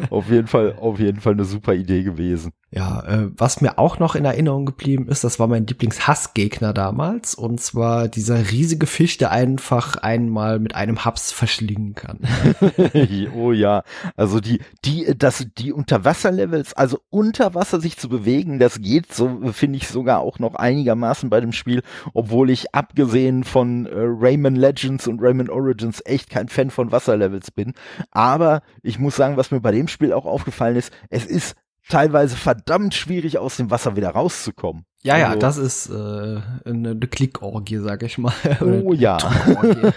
auf 0.09 0.31
jeden 0.31 0.47
Fall, 0.47 0.75
auf 0.81 0.99
jeden 0.99 1.19
Fall 1.21 1.33
eine 1.33 1.45
super 1.45 1.75
Idee 1.75 2.01
gewesen. 2.01 2.53
Ja, 2.71 3.03
äh, 3.07 3.31
was 3.35 3.61
mir 3.61 3.79
auch 3.79 3.97
noch 3.97 4.13
in 4.13 4.25
Erinnerung 4.25 4.67
geblieben 4.67 5.07
ist, 5.07 5.23
das 5.23 5.39
war 5.39 5.47
mein 5.47 5.65
Lieblingshassgegner 5.65 6.71
damals, 6.71 7.33
und 7.33 7.59
zwar 7.59 8.07
dieser 8.07 8.51
riesige 8.51 8.85
Fisch, 8.85 9.17
der 9.17 9.31
einfach 9.31 9.95
einmal 9.95 10.59
mit 10.59 10.75
einem 10.75 11.03
Haps 11.03 11.31
verschlingen 11.31 11.95
kann. 11.95 12.19
oh 13.35 13.53
ja, 13.53 13.81
also 14.15 14.39
die, 14.39 14.61
die, 14.85 15.15
das, 15.17 15.47
die 15.57 15.73
Unterwasserlevels, 15.73 16.73
also 16.73 16.99
unter 17.09 17.55
Wasser 17.55 17.81
sich 17.81 17.97
zu 17.97 18.07
bewegen, 18.07 18.59
das 18.59 18.79
geht 18.79 19.13
so, 19.13 19.51
finde 19.51 19.77
ich 19.77 19.87
sogar 19.87 20.19
auch 20.19 20.37
noch 20.37 20.53
einigermaßen 20.53 21.31
bei 21.31 21.41
dem 21.41 21.53
Spiel, 21.53 21.81
obwohl 22.13 22.51
ich 22.51 22.75
abgesehen 22.75 23.45
von 23.45 23.87
äh, 23.87 23.93
Rayman 23.95 24.55
Legends 24.55 25.07
und 25.07 25.23
Rayman 25.23 25.49
Origins 25.49 26.03
echt 26.05 26.29
kein 26.29 26.49
Fan 26.49 26.69
von 26.69 26.91
Wasserlevels 26.91 27.49
bin. 27.49 27.73
Aber 28.11 28.61
ich 28.83 28.99
muss 28.99 29.15
sagen, 29.15 29.37
was 29.37 29.49
mir 29.49 29.59
bei 29.59 29.71
dem 29.71 29.87
Spiel 29.87 30.13
auch 30.13 30.27
aufgefallen 30.27 30.75
ist, 30.75 30.93
es 31.09 31.25
ist 31.25 31.55
teilweise 31.89 32.37
verdammt 32.37 32.93
schwierig, 32.93 33.37
aus 33.37 33.57
dem 33.57 33.69
Wasser 33.69 33.95
wieder 33.95 34.11
rauszukommen. 34.11 34.85
Ja, 35.01 35.13
also, 35.13 35.25
ja, 35.25 35.35
das 35.37 35.57
ist 35.57 35.89
äh, 35.89 35.93
eine, 35.93 36.41
eine 36.65 37.07
Klickorgie, 37.07 37.77
sag 37.77 38.03
ich 38.03 38.17
mal. 38.17 38.33
Oh 38.61 38.93
ja. 38.93 39.17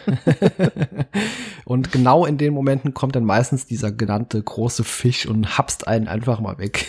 und 1.65 1.91
genau 1.91 2.25
in 2.25 2.39
den 2.39 2.55
Momenten 2.55 2.95
kommt 2.95 3.17
dann 3.17 3.25
meistens 3.25 3.67
dieser 3.67 3.91
genannte 3.91 4.41
große 4.43 4.85
Fisch 4.85 5.27
und 5.27 5.59
hapst 5.59 5.89
einen 5.89 6.07
einfach 6.07 6.41
mal 6.41 6.59
weg. 6.59 6.87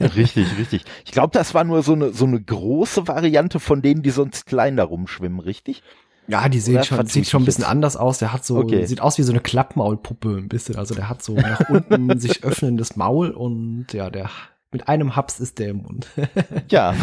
richtig, 0.00 0.58
richtig. 0.58 0.84
Ich 1.04 1.12
glaube, 1.12 1.30
das 1.32 1.54
war 1.54 1.64
nur 1.64 1.82
so 1.82 1.92
eine, 1.92 2.12
so 2.12 2.24
eine 2.24 2.40
große 2.40 3.06
Variante 3.06 3.60
von 3.60 3.82
denen, 3.82 4.02
die 4.02 4.10
sonst 4.10 4.46
klein 4.46 4.76
da 4.76 4.84
rumschwimmen, 4.84 5.38
richtig? 5.38 5.82
Ja, 6.26 6.48
die 6.48 6.60
sehen 6.60 6.82
schon, 6.84 7.06
sieht 7.06 7.28
schon 7.28 7.42
ein 7.42 7.44
bisschen 7.44 7.64
anders 7.64 7.96
aus. 7.96 8.18
Der 8.18 8.32
hat 8.32 8.44
so, 8.44 8.56
okay. 8.56 8.86
sieht 8.86 9.00
aus 9.00 9.18
wie 9.18 9.22
so 9.22 9.32
eine 9.32 9.40
Klappmaulpuppe 9.40 10.36
ein 10.36 10.48
bisschen. 10.48 10.76
Also 10.76 10.94
der 10.94 11.08
hat 11.08 11.22
so 11.22 11.34
nach 11.34 11.60
unten 11.68 12.18
sich 12.18 12.44
öffnendes 12.44 12.96
Maul 12.96 13.30
und 13.30 13.92
ja, 13.92 14.10
der 14.10 14.30
mit 14.70 14.88
einem 14.88 15.14
Haps 15.14 15.38
ist 15.38 15.58
der 15.58 15.68
im 15.68 15.82
Mund. 15.82 16.08
ja, 16.68 16.94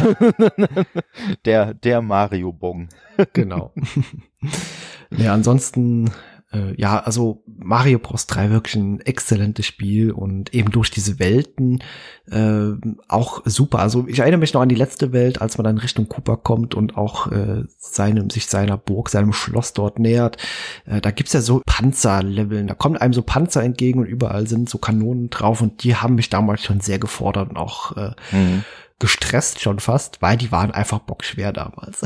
der, 1.45 1.73
der 1.73 2.01
Mario 2.01 2.51
Bong. 2.51 2.89
genau. 3.31 3.71
ja, 5.17 5.33
ansonsten 5.33 6.11
äh, 6.53 6.73
ja, 6.79 6.99
also 6.99 7.43
Mario 7.45 7.99
Bros 7.99 8.27
3 8.27 8.49
wirklich 8.49 8.75
ein 8.75 8.99
exzellentes 9.01 9.65
Spiel 9.65 10.11
und 10.11 10.53
eben 10.53 10.71
durch 10.71 10.91
diese 10.91 11.19
Welten 11.19 11.83
äh, 12.29 12.71
auch 13.07 13.41
super. 13.45 13.79
Also 13.79 14.05
ich 14.07 14.19
erinnere 14.19 14.39
mich 14.39 14.53
noch 14.53 14.61
an 14.61 14.69
die 14.69 14.75
letzte 14.75 15.13
Welt, 15.13 15.41
als 15.41 15.57
man 15.57 15.65
dann 15.65 15.77
Richtung 15.77 16.09
Cooper 16.09 16.37
kommt 16.37 16.75
und 16.75 16.97
auch 16.97 17.31
äh, 17.31 17.63
seinem, 17.77 18.29
sich 18.29 18.47
seiner 18.47 18.77
Burg, 18.77 19.09
seinem 19.09 19.33
Schloss 19.33 19.73
dort 19.73 19.99
nähert. 19.99 20.37
Äh, 20.85 21.01
da 21.01 21.11
gibt's 21.11 21.33
ja 21.33 21.41
so 21.41 21.61
Panzerleveln, 21.65 22.67
da 22.67 22.73
kommt 22.73 23.01
einem 23.01 23.13
so 23.13 23.21
Panzer 23.21 23.63
entgegen 23.63 23.99
und 23.99 24.05
überall 24.05 24.47
sind 24.47 24.69
so 24.69 24.77
Kanonen 24.77 25.29
drauf 25.29 25.61
und 25.61 25.83
die 25.83 25.95
haben 25.95 26.15
mich 26.15 26.29
damals 26.29 26.63
schon 26.63 26.81
sehr 26.81 26.99
gefordert 26.99 27.49
und 27.49 27.57
auch 27.57 27.95
äh, 27.95 28.11
mhm. 28.31 28.63
gestresst 28.99 29.61
schon 29.61 29.79
fast, 29.79 30.21
weil 30.21 30.37
die 30.37 30.51
waren 30.51 30.71
einfach 30.71 30.99
bockschwer 30.99 31.53
damals. 31.53 32.01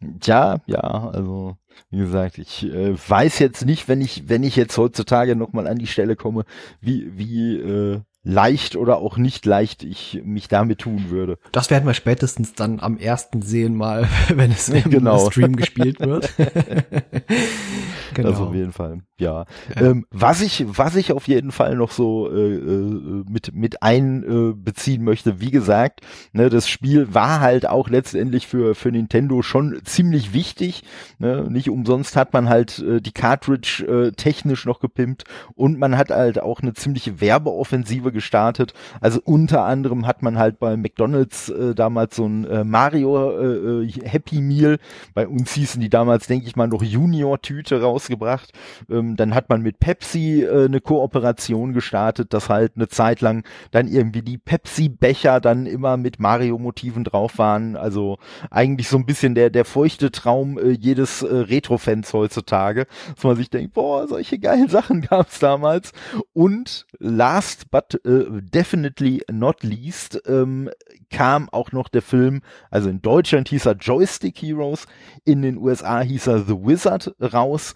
ja, 0.22 0.58
ja, 0.66 0.80
also 0.80 1.56
wie 1.90 1.98
gesagt, 1.98 2.38
ich 2.38 2.64
äh, 2.64 2.94
weiß 2.94 3.38
jetzt 3.38 3.64
nicht, 3.64 3.88
wenn 3.88 4.00
ich, 4.00 4.28
wenn 4.28 4.42
ich 4.42 4.56
jetzt 4.56 4.76
heutzutage 4.78 5.36
nochmal 5.36 5.66
an 5.66 5.78
die 5.78 5.86
Stelle 5.86 6.16
komme, 6.16 6.44
wie, 6.80 7.16
wie 7.16 7.56
äh, 7.56 8.00
leicht 8.26 8.74
oder 8.74 8.98
auch 8.98 9.16
nicht 9.16 9.46
leicht 9.46 9.84
ich 9.84 10.20
mich 10.24 10.48
damit 10.48 10.80
tun 10.80 11.10
würde. 11.10 11.38
Das 11.52 11.70
werden 11.70 11.86
wir 11.86 11.94
spätestens 11.94 12.54
dann 12.54 12.80
am 12.80 12.98
ersten 12.98 13.40
sehen 13.40 13.76
mal, 13.76 14.08
wenn 14.28 14.50
es 14.50 14.68
im 14.68 14.90
genau. 14.90 15.30
Stream 15.30 15.54
gespielt 15.54 16.00
wird. 16.00 16.34
genau. 18.14 18.30
Das 18.30 18.40
auf 18.40 18.52
jeden 18.52 18.72
Fall. 18.72 19.02
Ja. 19.18 19.46
Ähm, 19.74 20.04
was 20.10 20.42
ich, 20.42 20.66
was 20.68 20.94
ich 20.94 21.10
auf 21.10 21.26
jeden 21.26 21.50
Fall 21.50 21.74
noch 21.74 21.90
so 21.90 22.30
äh, 22.30 22.56
äh, 22.56 23.24
mit 23.26 23.54
mit 23.54 23.82
einbeziehen 23.82 25.00
äh, 25.00 25.04
möchte, 25.04 25.40
wie 25.40 25.50
gesagt, 25.50 26.02
ne, 26.34 26.50
das 26.50 26.68
Spiel 26.68 27.14
war 27.14 27.40
halt 27.40 27.66
auch 27.66 27.88
letztendlich 27.88 28.46
für 28.46 28.74
für 28.74 28.92
Nintendo 28.92 29.40
schon 29.40 29.80
ziemlich 29.84 30.34
wichtig. 30.34 30.84
Ne? 31.18 31.46
Nicht 31.48 31.70
umsonst 31.70 32.14
hat 32.14 32.34
man 32.34 32.50
halt 32.50 32.78
äh, 32.80 33.00
die 33.00 33.12
Cartridge 33.12 33.86
äh, 33.88 34.12
technisch 34.12 34.66
noch 34.66 34.80
gepimpt 34.80 35.24
und 35.54 35.78
man 35.78 35.96
hat 35.96 36.10
halt 36.10 36.38
auch 36.38 36.60
eine 36.60 36.74
ziemliche 36.74 37.18
Werbeoffensive 37.18 38.12
gestartet. 38.12 38.74
Also 39.00 39.20
unter 39.24 39.64
anderem 39.64 40.06
hat 40.06 40.22
man 40.22 40.38
halt 40.38 40.58
bei 40.58 40.76
McDonald's 40.76 41.48
äh, 41.48 41.74
damals 41.74 42.16
so 42.16 42.26
ein 42.26 42.44
äh, 42.44 42.64
Mario 42.64 43.30
äh, 43.40 43.86
äh 43.86 43.92
Happy 44.04 44.42
Meal. 44.42 44.78
Bei 45.14 45.26
uns 45.26 45.54
hießen 45.54 45.80
die 45.80 45.88
damals, 45.88 46.26
denke 46.26 46.46
ich 46.46 46.56
mal, 46.56 46.68
noch 46.68 46.82
Junior 46.82 47.40
Tüte 47.40 47.80
rausgebracht. 47.80 48.52
Ähm, 48.90 49.05
dann 49.14 49.34
hat 49.34 49.48
man 49.48 49.62
mit 49.62 49.78
Pepsi 49.78 50.42
äh, 50.42 50.64
eine 50.64 50.80
Kooperation 50.80 51.72
gestartet, 51.72 52.34
dass 52.34 52.48
halt 52.48 52.72
eine 52.74 52.88
Zeit 52.88 53.20
lang 53.20 53.44
dann 53.70 53.86
irgendwie 53.86 54.22
die 54.22 54.38
Pepsi-Becher 54.38 55.40
dann 55.40 55.66
immer 55.66 55.96
mit 55.96 56.18
Mario-Motiven 56.18 57.04
drauf 57.04 57.38
waren. 57.38 57.76
Also 57.76 58.18
eigentlich 58.50 58.88
so 58.88 58.96
ein 58.96 59.06
bisschen 59.06 59.36
der, 59.36 59.50
der 59.50 59.64
feuchte 59.64 60.10
Traum 60.10 60.58
äh, 60.58 60.70
jedes 60.70 61.22
äh, 61.22 61.26
Retro-Fans 61.26 62.12
heutzutage, 62.12 62.86
dass 63.14 63.22
man 63.22 63.36
sich 63.36 63.50
denkt, 63.50 63.74
boah, 63.74 64.08
solche 64.08 64.40
geilen 64.40 64.68
Sachen 64.70 65.02
gab's 65.02 65.38
damals. 65.38 65.92
Und 66.32 66.86
last 66.98 67.70
but 67.70 68.00
äh, 68.04 68.24
definitely 68.42 69.22
not 69.30 69.62
least 69.62 70.20
ähm, 70.26 70.70
kam 71.10 71.48
auch 71.50 71.72
noch 71.72 71.88
der 71.88 72.02
Film, 72.02 72.42
also 72.70 72.88
in 72.88 73.02
Deutschland 73.02 73.48
hieß 73.48 73.66
er 73.66 73.76
Joystick 73.76 74.40
Heroes, 74.42 74.86
in 75.24 75.42
den 75.42 75.58
USA 75.58 76.00
hieß 76.00 76.26
er 76.26 76.40
The 76.40 76.54
Wizard 76.54 77.14
raus, 77.20 77.74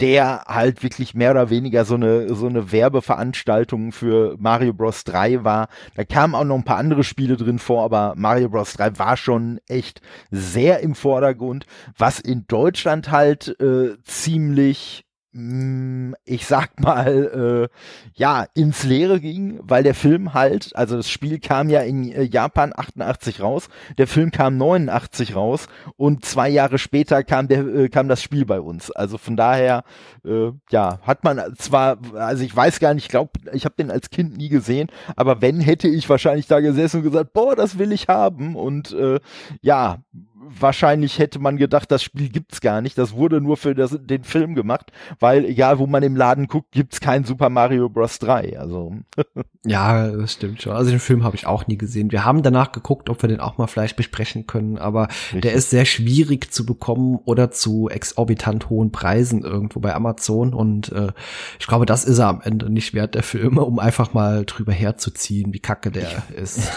der 0.00 0.44
halt 0.46 0.69
wirklich 0.78 1.14
mehr 1.14 1.30
oder 1.32 1.50
weniger 1.50 1.84
so 1.84 1.94
eine, 1.94 2.34
so 2.34 2.46
eine 2.46 2.72
Werbeveranstaltung 2.72 3.92
für 3.92 4.36
Mario 4.38 4.72
Bros. 4.72 5.04
3 5.04 5.44
war. 5.44 5.68
Da 5.94 6.04
kamen 6.04 6.34
auch 6.34 6.44
noch 6.44 6.56
ein 6.56 6.64
paar 6.64 6.78
andere 6.78 7.04
Spiele 7.04 7.36
drin 7.36 7.58
vor, 7.58 7.84
aber 7.84 8.14
Mario 8.16 8.48
Bros. 8.48 8.74
3 8.74 8.98
war 8.98 9.16
schon 9.16 9.60
echt 9.68 10.00
sehr 10.30 10.80
im 10.80 10.94
Vordergrund, 10.94 11.66
was 11.96 12.20
in 12.20 12.46
Deutschland 12.46 13.10
halt 13.10 13.60
äh, 13.60 13.96
ziemlich 14.04 15.04
ich 15.32 16.46
sag 16.46 16.80
mal, 16.80 17.68
äh, 17.70 17.76
ja, 18.14 18.46
ins 18.54 18.82
Leere 18.82 19.20
ging, 19.20 19.60
weil 19.62 19.84
der 19.84 19.94
Film 19.94 20.34
halt, 20.34 20.74
also 20.74 20.96
das 20.96 21.08
Spiel 21.08 21.38
kam 21.38 21.70
ja 21.70 21.82
in 21.82 22.10
äh, 22.10 22.22
Japan 22.22 22.72
88 22.74 23.40
raus, 23.40 23.68
der 23.96 24.08
Film 24.08 24.32
kam 24.32 24.56
89 24.56 25.36
raus 25.36 25.68
und 25.96 26.24
zwei 26.24 26.48
Jahre 26.48 26.78
später 26.78 27.22
kam 27.22 27.46
der, 27.46 27.60
äh, 27.60 27.88
kam 27.88 28.08
das 28.08 28.24
Spiel 28.24 28.44
bei 28.44 28.60
uns. 28.60 28.90
Also 28.90 29.18
von 29.18 29.36
daher, 29.36 29.84
äh, 30.24 30.50
ja, 30.70 30.98
hat 31.02 31.22
man 31.22 31.40
zwar, 31.56 31.98
also 32.14 32.42
ich 32.42 32.54
weiß 32.54 32.80
gar 32.80 32.94
nicht, 32.94 33.04
ich 33.04 33.10
glaube, 33.10 33.30
ich 33.52 33.64
habe 33.64 33.76
den 33.78 33.92
als 33.92 34.10
Kind 34.10 34.36
nie 34.36 34.48
gesehen, 34.48 34.88
aber 35.14 35.40
wenn, 35.40 35.60
hätte 35.60 35.86
ich 35.86 36.08
wahrscheinlich 36.08 36.48
da 36.48 36.58
gesessen 36.58 36.98
und 36.98 37.02
gesagt, 37.04 37.32
boah, 37.32 37.54
das 37.54 37.78
will 37.78 37.92
ich 37.92 38.08
haben 38.08 38.56
und 38.56 38.90
äh, 38.92 39.20
ja, 39.60 39.98
wahrscheinlich 40.40 41.18
hätte 41.18 41.38
man 41.38 41.56
gedacht, 41.56 41.90
das 41.90 42.02
Spiel 42.02 42.30
gibt's 42.30 42.60
gar 42.60 42.80
nicht. 42.80 42.96
Das 42.96 43.12
wurde 43.12 43.40
nur 43.40 43.56
für 43.56 43.74
das, 43.74 43.96
den 44.00 44.24
Film 44.24 44.54
gemacht, 44.54 44.90
weil 45.18 45.44
egal 45.44 45.78
wo 45.78 45.86
man 45.86 46.02
im 46.02 46.16
Laden 46.16 46.46
guckt, 46.46 46.72
gibt's 46.72 47.00
kein 47.00 47.24
Super 47.24 47.50
Mario 47.50 47.88
Bros. 47.88 48.18
3. 48.18 48.58
Also 48.58 48.94
ja, 49.66 50.08
das 50.08 50.32
stimmt 50.32 50.62
schon. 50.62 50.72
Also 50.72 50.90
den 50.90 51.00
Film 51.00 51.24
habe 51.24 51.36
ich 51.36 51.46
auch 51.46 51.66
nie 51.66 51.76
gesehen. 51.76 52.10
Wir 52.10 52.24
haben 52.24 52.42
danach 52.42 52.72
geguckt, 52.72 53.10
ob 53.10 53.22
wir 53.22 53.28
den 53.28 53.40
auch 53.40 53.58
mal 53.58 53.66
vielleicht 53.66 53.96
besprechen 53.96 54.46
können, 54.46 54.78
aber 54.78 55.08
Richtig. 55.08 55.42
der 55.42 55.52
ist 55.52 55.70
sehr 55.70 55.84
schwierig 55.84 56.52
zu 56.52 56.64
bekommen 56.64 57.18
oder 57.24 57.50
zu 57.50 57.88
exorbitant 57.88 58.70
hohen 58.70 58.92
Preisen 58.92 59.42
irgendwo 59.42 59.80
bei 59.80 59.94
Amazon 59.94 60.54
und 60.54 60.90
äh, 60.92 61.12
ich 61.58 61.66
glaube, 61.66 61.86
das 61.86 62.04
ist 62.04 62.18
er 62.18 62.28
am 62.28 62.40
Ende 62.40 62.70
nicht 62.70 62.94
wert 62.94 63.14
der 63.14 63.22
Filme, 63.22 63.62
um 63.62 63.78
einfach 63.78 64.14
mal 64.14 64.44
drüber 64.44 64.72
herzuziehen, 64.72 65.52
wie 65.52 65.60
kacke 65.60 65.90
der 65.90 66.22
ist. 66.34 66.70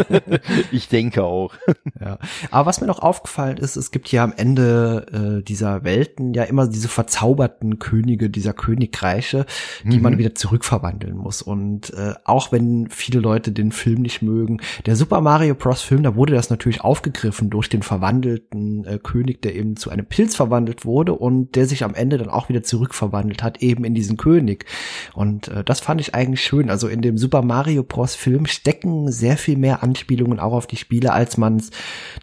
ich 0.72 0.88
denke 0.88 1.24
auch. 1.24 1.54
Ja. 2.00 2.18
Aber 2.50 2.66
was 2.66 2.80
mir 2.80 2.86
noch 2.86 2.93
aufgefallen 2.98 3.56
ist, 3.56 3.76
es 3.76 3.90
gibt 3.90 4.10
ja 4.12 4.24
am 4.24 4.32
Ende 4.36 5.38
äh, 5.40 5.42
dieser 5.42 5.84
Welten 5.84 6.34
ja 6.34 6.44
immer 6.44 6.66
diese 6.66 6.88
verzauberten 6.88 7.78
Könige 7.78 8.30
dieser 8.30 8.52
Königreiche, 8.52 9.46
die 9.84 9.96
mhm. 9.96 10.02
man 10.02 10.18
wieder 10.18 10.34
zurückverwandeln 10.34 11.16
muss. 11.16 11.42
Und 11.42 11.92
äh, 11.94 12.14
auch 12.24 12.52
wenn 12.52 12.88
viele 12.90 13.20
Leute 13.20 13.52
den 13.52 13.72
Film 13.72 14.02
nicht 14.02 14.22
mögen, 14.22 14.60
der 14.86 14.96
Super 14.96 15.20
Mario 15.20 15.54
Bros. 15.54 15.82
Film, 15.82 16.02
da 16.02 16.16
wurde 16.16 16.34
das 16.34 16.50
natürlich 16.50 16.80
aufgegriffen 16.80 17.50
durch 17.50 17.68
den 17.68 17.82
verwandelten 17.82 18.84
äh, 18.84 18.98
König, 18.98 19.42
der 19.42 19.54
eben 19.54 19.76
zu 19.76 19.90
einem 19.90 20.06
Pilz 20.06 20.36
verwandelt 20.36 20.84
wurde 20.84 21.12
und 21.14 21.56
der 21.56 21.66
sich 21.66 21.84
am 21.84 21.94
Ende 21.94 22.18
dann 22.18 22.30
auch 22.30 22.48
wieder 22.48 22.62
zurückverwandelt 22.62 23.42
hat, 23.42 23.62
eben 23.62 23.84
in 23.84 23.94
diesen 23.94 24.16
König. 24.16 24.66
Und 25.14 25.48
äh, 25.48 25.64
das 25.64 25.80
fand 25.80 26.00
ich 26.00 26.14
eigentlich 26.14 26.42
schön. 26.42 26.70
Also 26.70 26.88
in 26.88 27.02
dem 27.02 27.18
Super 27.18 27.42
Mario 27.42 27.82
Bros. 27.82 28.14
Film 28.14 28.46
stecken 28.46 29.10
sehr 29.10 29.36
viel 29.36 29.56
mehr 29.56 29.82
Anspielungen 29.82 30.40
auch 30.40 30.52
auf 30.52 30.66
die 30.66 30.76
Spiele, 30.76 31.12
als 31.12 31.36
man 31.36 31.56
es 31.56 31.70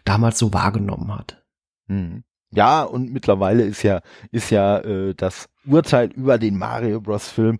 damals 0.04 0.38
so 0.38 0.52
wahrgenommen 0.62 1.14
hat. 1.14 1.42
Hm. 1.88 2.24
Ja, 2.50 2.82
und 2.82 3.12
mittlerweile 3.12 3.64
ist 3.64 3.82
ja, 3.82 4.00
ist 4.30 4.50
ja 4.50 4.78
äh, 4.78 5.14
das 5.14 5.48
Urteil 5.66 6.10
über 6.12 6.38
den 6.38 6.58
Mario 6.58 7.00
Bros. 7.00 7.28
Film 7.28 7.58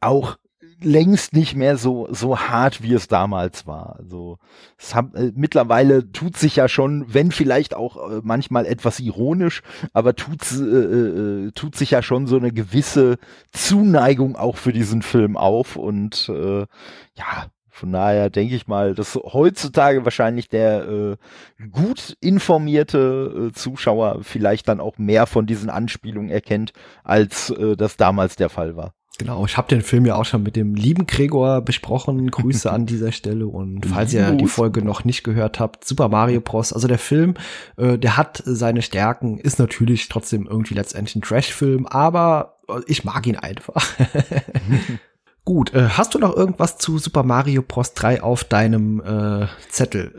auch 0.00 0.36
längst 0.80 1.32
nicht 1.32 1.54
mehr 1.54 1.76
so 1.76 2.08
so 2.10 2.38
hart 2.38 2.82
wie 2.82 2.92
es 2.92 3.06
damals 3.06 3.66
war. 3.66 3.96
Also 3.98 4.38
es 4.76 4.94
hat, 4.94 5.14
äh, 5.14 5.32
mittlerweile 5.34 6.10
tut 6.10 6.36
sich 6.36 6.56
ja 6.56 6.68
schon, 6.68 7.06
wenn 7.14 7.30
vielleicht 7.30 7.74
auch 7.74 8.10
äh, 8.10 8.20
manchmal 8.22 8.66
etwas 8.66 8.98
ironisch, 9.00 9.62
aber 9.92 10.16
tut 10.16 10.42
äh, 10.52 11.46
äh, 11.46 11.50
tut 11.52 11.76
sich 11.76 11.92
ja 11.92 12.02
schon 12.02 12.26
so 12.26 12.36
eine 12.36 12.52
gewisse 12.52 13.18
Zuneigung 13.52 14.36
auch 14.36 14.56
für 14.56 14.72
diesen 14.72 15.02
Film 15.02 15.36
auf 15.36 15.76
und 15.76 16.28
äh, 16.28 16.66
ja 17.16 17.46
von 17.74 17.90
daher 17.90 18.30
denke 18.30 18.54
ich 18.54 18.68
mal, 18.68 18.94
dass 18.94 19.16
heutzutage 19.16 20.04
wahrscheinlich 20.04 20.48
der 20.48 20.88
äh, 20.88 21.16
gut 21.72 22.16
informierte 22.20 23.48
äh, 23.48 23.52
Zuschauer 23.52 24.20
vielleicht 24.22 24.68
dann 24.68 24.78
auch 24.78 24.96
mehr 24.96 25.26
von 25.26 25.44
diesen 25.44 25.70
Anspielungen 25.70 26.30
erkennt, 26.30 26.72
als 27.02 27.50
äh, 27.50 27.76
das 27.76 27.96
damals 27.96 28.36
der 28.36 28.48
Fall 28.48 28.76
war. 28.76 28.94
Genau, 29.18 29.44
ich 29.44 29.56
habe 29.56 29.66
den 29.66 29.82
Film 29.82 30.06
ja 30.06 30.14
auch 30.14 30.24
schon 30.24 30.44
mit 30.44 30.54
dem 30.54 30.76
lieben 30.76 31.08
Gregor 31.08 31.62
besprochen. 31.62 32.30
Grüße 32.30 32.70
an 32.70 32.86
dieser 32.86 33.10
Stelle 33.10 33.48
und 33.48 33.86
falls 33.86 34.14
ihr 34.14 34.30
die 34.30 34.46
Folge 34.46 34.84
noch 34.84 35.04
nicht 35.04 35.24
gehört 35.24 35.58
habt, 35.58 35.84
Super 35.84 36.08
Mario 36.08 36.40
Bros. 36.40 36.72
Also 36.72 36.86
der 36.86 36.98
Film, 36.98 37.34
äh, 37.76 37.98
der 37.98 38.16
hat 38.16 38.40
seine 38.46 38.82
Stärken, 38.82 39.38
ist 39.38 39.58
natürlich 39.58 40.08
trotzdem 40.08 40.46
irgendwie 40.46 40.74
letztendlich 40.74 41.16
ein 41.16 41.22
Trash-Film, 41.22 41.88
aber 41.88 42.58
äh, 42.68 42.80
ich 42.86 43.02
mag 43.02 43.26
ihn 43.26 43.36
einfach. 43.36 43.84
Gut, 45.44 45.74
äh, 45.74 45.88
hast 45.90 46.14
du 46.14 46.18
noch 46.18 46.34
irgendwas 46.34 46.78
zu 46.78 46.98
Super 46.98 47.22
Mario 47.22 47.62
Bros. 47.62 47.92
3 47.92 48.22
auf 48.22 48.44
deinem 48.44 49.00
äh, 49.00 49.46
Zettel? 49.68 50.14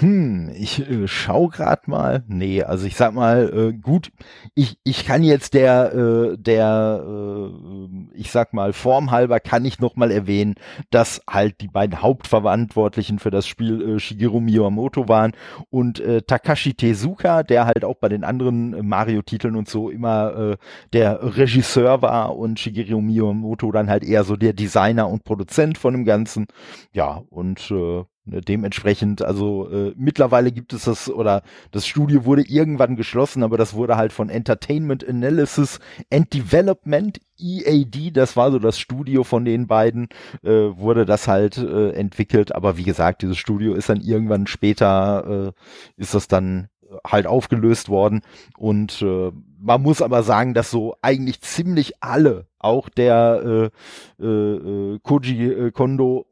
Hm, 0.00 0.50
ich 0.54 0.80
äh, 0.90 1.06
schau 1.08 1.48
grad 1.48 1.88
mal. 1.88 2.24
Nee, 2.28 2.62
also 2.62 2.86
ich 2.86 2.96
sag 2.96 3.14
mal, 3.14 3.50
äh, 3.52 3.72
gut, 3.72 4.10
ich, 4.54 4.78
ich 4.84 5.06
kann 5.06 5.22
jetzt 5.22 5.54
der, 5.54 5.94
äh, 5.94 6.36
der, 6.36 7.02
äh, 7.06 8.10
ich 8.14 8.30
sag 8.30 8.52
mal, 8.52 8.72
formhalber 8.72 9.40
kann 9.40 9.64
ich 9.64 9.78
noch 9.78 9.96
mal 9.96 10.10
erwähnen, 10.10 10.56
dass 10.90 11.22
halt 11.30 11.60
die 11.60 11.68
beiden 11.68 12.02
Hauptverantwortlichen 12.02 13.18
für 13.18 13.30
das 13.30 13.46
Spiel 13.46 13.96
äh, 13.96 13.98
Shigeru 13.98 14.40
Miyamoto 14.40 15.08
waren 15.08 15.32
und 15.70 16.00
äh, 16.00 16.20
Takashi 16.20 16.74
Tezuka, 16.74 17.42
der 17.42 17.66
halt 17.66 17.84
auch 17.84 17.96
bei 17.96 18.08
den 18.08 18.24
anderen 18.24 18.86
Mario-Titeln 18.86 19.56
und 19.56 19.68
so 19.68 19.88
immer 19.88 20.36
äh, 20.52 20.56
der 20.92 21.36
Regisseur 21.36 22.02
war 22.02 22.36
und 22.36 22.58
Shigeru 22.60 23.00
Miyamoto 23.00 23.72
dann 23.72 23.88
halt 23.88 24.04
eher 24.04 24.24
so 24.24 24.36
der 24.36 24.52
Designer 24.52 25.08
und 25.08 25.24
Produzent 25.24 25.78
von 25.78 25.94
dem 25.94 26.04
Ganzen. 26.04 26.46
Ja, 26.92 27.22
und 27.30 27.70
äh, 27.70 28.04
dementsprechend, 28.26 29.22
also 29.22 29.70
äh, 29.70 29.92
mittlerweile 29.96 30.50
gibt 30.50 30.72
es 30.72 30.84
das 30.84 31.08
oder 31.08 31.42
das 31.70 31.86
Studio 31.86 32.24
wurde 32.24 32.42
irgendwann 32.42 32.96
geschlossen, 32.96 33.42
aber 33.42 33.56
das 33.56 33.74
wurde 33.74 33.96
halt 33.96 34.12
von 34.12 34.28
Entertainment 34.28 35.08
Analysis 35.08 35.78
and 36.12 36.32
Development 36.34 37.20
EAD, 37.38 38.16
das 38.16 38.36
war 38.36 38.50
so 38.50 38.58
das 38.58 38.78
Studio 38.78 39.22
von 39.22 39.44
den 39.44 39.66
beiden, 39.68 40.08
äh, 40.42 40.50
wurde 40.50 41.06
das 41.06 41.28
halt 41.28 41.58
äh, 41.58 41.90
entwickelt. 41.90 42.54
Aber 42.54 42.76
wie 42.76 42.82
gesagt, 42.82 43.22
dieses 43.22 43.38
Studio 43.38 43.74
ist 43.74 43.88
dann 43.88 44.00
irgendwann 44.00 44.46
später, 44.46 45.52
äh, 45.96 46.00
ist 46.00 46.14
das 46.14 46.26
dann 46.28 46.68
halt 47.06 47.26
aufgelöst 47.26 47.88
worden 47.88 48.22
und 48.56 49.02
äh, 49.02 49.32
man 49.58 49.82
muss 49.82 50.02
aber 50.02 50.22
sagen, 50.22 50.54
dass 50.54 50.70
so 50.70 50.96
eigentlich 51.02 51.40
ziemlich 51.40 51.94
alle, 52.02 52.46
auch 52.58 52.88
der 52.88 53.70
äh, 54.18 54.24
äh, 54.24 54.94
äh 54.94 54.98
Koji 55.02 55.44
äh, 55.44 55.70
Kondo 55.72 56.26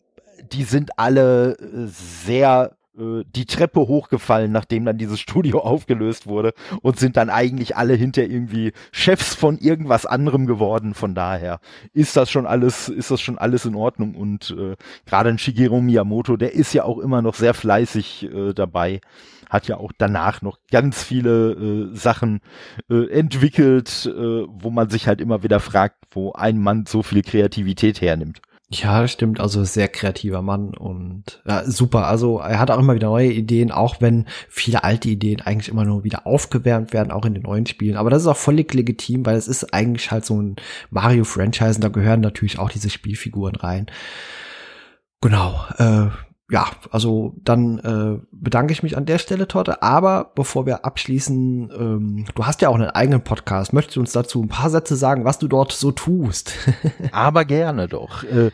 die 0.53 0.65
sind 0.65 0.99
alle 0.99 1.57
äh, 1.59 1.87
sehr 1.87 2.77
äh, 2.99 3.25
die 3.35 3.47
Treppe 3.47 3.81
hochgefallen, 3.81 4.53
nachdem 4.53 4.85
dann 4.85 4.99
dieses 4.99 5.19
Studio 5.21 5.61
aufgelöst 5.65 6.27
wurde 6.27 6.53
und 6.83 6.99
sind 6.99 7.17
dann 7.17 7.31
eigentlich 7.31 7.77
alle 7.77 7.95
hinter 7.95 8.23
irgendwie 8.23 8.73
Chefs 8.93 9.35
von 9.35 9.59
irgendwas 9.59 10.07
anderem 10.07 10.47
geworden. 10.47 10.95
Von 10.95 11.15
daher 11.15 11.61
ist 11.93 12.17
das 12.17 12.31
schon 12.31 12.47
alles, 12.47 12.89
ist 12.89 13.11
das 13.11 13.21
schon 13.21 13.39
alles 13.39 13.65
in 13.65 13.75
Ordnung 13.75 14.15
und 14.15 14.55
äh, 14.57 14.77
gerade 15.07 15.31
ein 15.31 15.39
Shigeru 15.39 15.81
Miyamoto, 15.81 16.37
der 16.37 16.55
ist 16.55 16.73
ja 16.73 16.85
auch 16.85 16.99
immer 16.99 17.23
noch 17.23 17.35
sehr 17.35 17.55
fleißig 17.55 18.31
äh, 18.33 18.53
dabei, 18.55 19.01
hat 19.51 19.67
ja 19.67 19.77
auch 19.77 19.93
danach 19.97 20.43
noch 20.43 20.59
ganz 20.71 21.03
viele 21.03 21.53
äh, 21.53 21.97
Sachen 21.97 22.41
äh, 22.91 23.09
entwickelt, 23.11 24.07
äh, 24.07 24.45
wo 24.49 24.71
man 24.71 24.91
sich 24.91 25.07
halt 25.09 25.21
immer 25.21 25.43
wieder 25.43 25.61
fragt, 25.61 25.97
wo 26.11 26.33
ein 26.33 26.59
Mann 26.59 26.87
so 26.87 27.03
viel 27.03 27.23
Kreativität 27.23 28.01
hernimmt. 28.01 28.41
Ja, 28.71 29.07
stimmt. 29.07 29.41
Also 29.41 29.63
sehr 29.65 29.89
kreativer 29.89 30.43
Mann 30.43 30.75
und 30.75 31.43
ja, 31.47 31.65
super. 31.65 32.07
Also 32.07 32.39
er 32.39 32.59
hat 32.59 32.71
auch 32.71 32.79
immer 32.79 32.95
wieder 32.95 33.09
neue 33.09 33.31
Ideen, 33.31 33.71
auch 33.71 34.01
wenn 34.01 34.27
viele 34.49 34.83
alte 34.85 35.09
Ideen 35.11 35.43
eigentlich 35.43 35.69
immer 35.69 35.85
nur 35.85 36.03
wieder 36.03 36.27
aufgewärmt 36.27 36.93
werden, 36.93 37.13
auch 37.13 37.25
in 37.25 37.35
den 37.35 37.43
neuen 37.45 37.67
Spielen. 37.67 37.97
Aber 37.97 38.11
das 38.11 38.23
ist 38.23 38.29
auch 38.29 38.37
völlig 38.37 38.73
legitim, 38.73 39.27
weil 39.27 39.37
es 39.37 39.49
ist 39.49 39.75
eigentlich 39.75 40.11
halt 40.11 40.25
so 40.25 40.41
ein 40.41 40.57
Mario-Franchise 40.91 41.77
und 41.77 41.85
da 41.85 41.89
gehören 41.89 42.21
natürlich 42.21 42.59
auch 42.59 42.71
diese 42.71 42.91
Spielfiguren 42.91 43.55
rein. 43.55 43.87
Genau. 45.21 45.65
Äh, 45.79 46.09
ja, 46.51 46.67
also 46.91 47.35
dann 47.43 47.79
äh, 47.79 48.27
bedanke 48.31 48.75
ich 48.75 48.83
mich 48.83 48.99
an 48.99 49.07
der 49.07 49.17
Stelle, 49.19 49.49
Torte. 49.49 49.83
Aber 49.83 50.33
bevor 50.35 50.67
wir 50.67 50.85
abschließen, 50.85 51.73
ähm, 51.75 52.27
du 52.35 52.45
hast 52.45 52.61
ja 52.61 52.69
auch 52.69 52.75
einen 52.75 52.91
eigenen 52.91 53.25
Podcast. 53.25 53.73
Möchtest 53.73 53.97
du 53.97 54.01
uns 54.01 54.13
dazu 54.13 54.43
ein 54.43 54.49
paar 54.49 54.69
Sätze 54.69 54.97
sagen, 54.97 55.25
was 55.25 55.39
du 55.39 55.49
dort 55.49 55.73
so 55.73 55.91
tust? 55.91 56.53
Aber 57.13 57.47
gerne 57.47 57.89
doch. 57.89 58.25
Äh, 58.25 58.51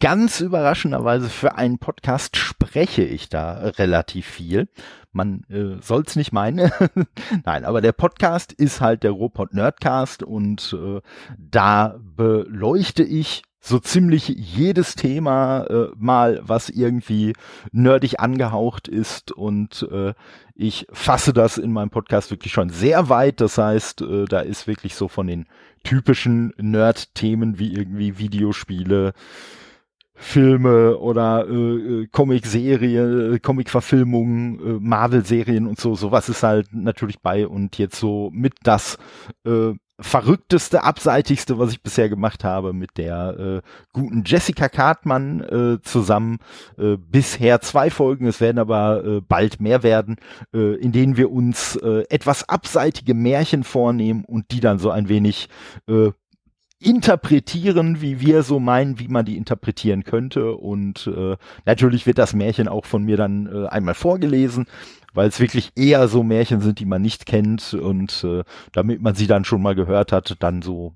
ganz 0.00 0.40
überraschenderweise 0.40 1.30
für 1.30 1.54
einen 1.54 1.78
Podcast 1.78 2.36
spreche 2.36 3.02
ich 3.02 3.30
da 3.30 3.54
relativ 3.78 4.26
viel. 4.26 4.68
Man 5.12 5.44
äh, 5.48 5.80
soll's 5.80 6.16
nicht 6.16 6.32
meinen. 6.32 6.70
Nein, 7.44 7.64
aber 7.64 7.80
der 7.80 7.90
Podcast 7.90 8.52
ist 8.52 8.80
halt 8.80 9.02
der 9.02 9.10
Robot 9.10 9.54
Nerdcast 9.54 10.22
und 10.22 10.76
äh, 10.78 11.00
da 11.36 11.98
beleuchte 12.00 13.02
ich 13.02 13.42
so 13.60 13.78
ziemlich 13.78 14.28
jedes 14.28 14.94
Thema 14.94 15.64
äh, 15.64 15.88
mal, 15.96 16.40
was 16.42 16.70
irgendwie 16.70 17.34
nerdig 17.72 18.18
angehaucht 18.18 18.88
ist. 18.88 19.32
Und 19.32 19.86
äh, 19.92 20.14
ich 20.54 20.86
fasse 20.92 21.32
das 21.34 21.58
in 21.58 21.72
meinem 21.72 21.90
Podcast 21.90 22.30
wirklich 22.30 22.52
schon 22.52 22.70
sehr 22.70 23.10
weit. 23.10 23.40
Das 23.40 23.58
heißt, 23.58 24.00
äh, 24.00 24.24
da 24.24 24.40
ist 24.40 24.66
wirklich 24.66 24.94
so 24.94 25.08
von 25.08 25.26
den 25.26 25.46
typischen 25.84 26.54
Nerd-Themen 26.56 27.58
wie 27.58 27.74
irgendwie 27.74 28.18
Videospiele, 28.18 29.12
Filme 30.14 30.98
oder 30.98 31.46
äh, 31.48 32.02
äh 32.02 32.06
Comic-Serie, 32.08 33.40
Comic-Verfilmungen, 33.40 34.58
äh, 34.58 34.78
Marvel-Serien 34.80 35.66
und 35.66 35.78
so, 35.78 35.94
sowas 35.94 36.28
ist 36.28 36.42
halt 36.42 36.68
natürlich 36.72 37.20
bei. 37.20 37.46
Und 37.46 37.76
jetzt 37.78 37.98
so 37.98 38.30
mit 38.32 38.54
das 38.62 38.98
äh, 39.46 39.72
verrückteste, 40.00 40.82
abseitigste, 40.82 41.58
was 41.58 41.72
ich 41.72 41.82
bisher 41.82 42.08
gemacht 42.08 42.44
habe 42.44 42.72
mit 42.72 42.96
der 42.96 43.38
äh, 43.38 43.68
guten 43.92 44.24
Jessica 44.24 44.68
Cartman 44.68 45.40
äh, 45.40 45.82
zusammen. 45.82 46.38
Äh, 46.78 46.96
bisher 46.96 47.60
zwei 47.60 47.90
Folgen, 47.90 48.26
es 48.26 48.40
werden 48.40 48.58
aber 48.58 49.04
äh, 49.04 49.20
bald 49.20 49.60
mehr 49.60 49.82
werden, 49.82 50.16
äh, 50.54 50.76
in 50.76 50.92
denen 50.92 51.16
wir 51.16 51.30
uns 51.30 51.76
äh, 51.76 52.04
etwas 52.08 52.48
abseitige 52.48 53.14
Märchen 53.14 53.64
vornehmen 53.64 54.24
und 54.24 54.50
die 54.50 54.60
dann 54.60 54.78
so 54.78 54.90
ein 54.90 55.08
wenig 55.08 55.48
äh, 55.88 56.10
interpretieren, 56.80 58.00
wie 58.00 58.20
wir 58.20 58.42
so 58.42 58.58
meinen, 58.58 58.98
wie 58.98 59.08
man 59.08 59.26
die 59.26 59.36
interpretieren 59.36 60.02
könnte. 60.02 60.54
Und 60.54 61.06
äh, 61.06 61.36
natürlich 61.66 62.06
wird 62.06 62.16
das 62.16 62.32
Märchen 62.32 62.68
auch 62.68 62.86
von 62.86 63.04
mir 63.04 63.18
dann 63.18 63.46
äh, 63.46 63.68
einmal 63.68 63.94
vorgelesen 63.94 64.66
weil 65.12 65.28
es 65.28 65.40
wirklich 65.40 65.72
eher 65.76 66.08
so 66.08 66.22
Märchen 66.22 66.60
sind, 66.60 66.78
die 66.78 66.86
man 66.86 67.02
nicht 67.02 67.26
kennt 67.26 67.74
und 67.74 68.24
äh, 68.24 68.44
damit 68.72 69.00
man 69.02 69.14
sie 69.14 69.26
dann 69.26 69.44
schon 69.44 69.62
mal 69.62 69.74
gehört 69.74 70.12
hat, 70.12 70.36
dann 70.40 70.62
so 70.62 70.94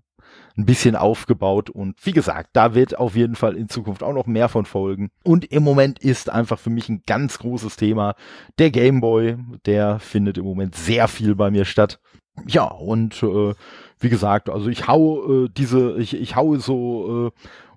ein 0.57 0.67
bisschen 0.67 0.95
aufgebaut 0.95 1.69
und 1.71 1.97
wie 2.05 2.13
gesagt, 2.13 2.51
da 2.53 2.75
wird 2.75 2.97
auf 2.97 3.17
jeden 3.17 3.35
Fall 3.35 3.57
in 3.57 3.69
Zukunft 3.69 4.03
auch 4.03 4.13
noch 4.13 4.27
mehr 4.27 4.49
von 4.49 4.67
folgen. 4.67 5.11
Und 5.25 5.45
im 5.47 5.65
Moment 5.65 5.99
ist 5.99 6.31
einfach 6.31 6.59
für 6.59 6.71
mich 6.71 6.89
ein 6.89 7.03
ganz 7.07 7.39
großes 7.39 7.77
Thema 7.77 8.15
der 8.59 8.71
Gameboy, 8.71 9.37
der 9.67 9.99
findet 9.99 10.39
im 10.39 10.45
Moment 10.45 10.77
sehr 10.77 11.09
viel 11.09 11.35
bei 11.35 11.51
mir 11.51 11.65
statt. 11.65 11.99
Ja, 12.47 12.65
und 12.65 13.23
äh, 13.23 13.55
wie 14.01 14.09
gesagt, 14.09 14.49
also 14.49 14.69
ich 14.69 14.87
hau 14.87 15.45
äh, 15.45 15.49
diese, 15.49 15.97
ich, 15.99 16.15
ich 16.15 16.37
hau 16.37 16.57
so 16.57 17.27
äh, 17.27 17.31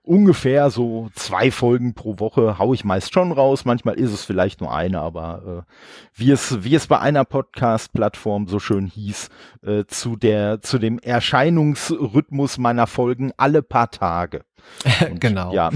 ungefähr 0.07 0.69
so 0.69 1.09
zwei 1.13 1.51
Folgen 1.51 1.93
pro 1.93 2.19
Woche 2.19 2.57
hau 2.57 2.73
ich 2.73 2.83
meist 2.83 3.13
schon 3.13 3.31
raus. 3.31 3.65
Manchmal 3.65 3.95
ist 3.95 4.11
es 4.11 4.23
vielleicht 4.23 4.61
nur 4.61 4.73
eine, 4.73 5.01
aber 5.01 5.65
äh, 5.67 5.73
wie 6.13 6.31
es 6.31 6.63
wie 6.63 6.75
es 6.75 6.87
bei 6.87 6.99
einer 6.99 7.25
Podcast-Plattform 7.25 8.47
so 8.47 8.59
schön 8.59 8.87
hieß, 8.87 9.29
äh, 9.63 9.83
zu 9.85 10.15
der 10.15 10.61
zu 10.61 10.79
dem 10.79 10.99
Erscheinungsrhythmus 10.99 12.57
meiner 12.57 12.87
Folgen 12.87 13.31
alle 13.37 13.61
paar 13.61 13.91
Tage. 13.91 14.46
Und, 15.09 15.19
genau. 15.19 15.53
Ja. 15.53 15.71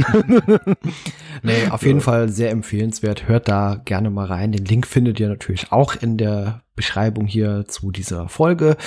nee, 1.44 1.68
auf 1.70 1.84
jeden 1.84 2.02
Fall 2.02 2.30
sehr 2.30 2.52
empfehlenswert. 2.52 3.28
Hört 3.28 3.48
da 3.48 3.82
gerne 3.84 4.10
mal 4.10 4.26
rein. 4.26 4.52
Den 4.52 4.66
Link 4.66 4.88
findet 4.88 5.20
ihr 5.20 5.30
natürlich 5.30 5.72
auch 5.72 5.96
in 5.96 6.18
der 6.18 6.62
Beschreibung 6.76 7.28
hier 7.28 7.66
zu 7.68 7.92
dieser 7.92 8.30
Folge. 8.30 8.78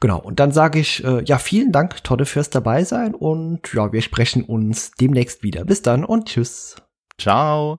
Genau, 0.00 0.18
und 0.18 0.40
dann 0.40 0.50
sage 0.50 0.80
ich, 0.80 1.04
äh, 1.04 1.22
ja, 1.24 1.38
vielen 1.38 1.70
Dank, 1.70 2.02
Todde, 2.02 2.26
fürs 2.26 2.50
dabei 2.50 2.84
sein 2.84 3.14
und 3.14 3.72
ja, 3.72 3.92
wir 3.92 4.02
sprechen 4.02 4.42
uns 4.42 4.90
demnächst 4.92 5.42
wieder. 5.42 5.64
Bis 5.64 5.82
dann 5.82 6.04
und 6.04 6.28
tschüss. 6.28 6.76
Ciao. 7.18 7.78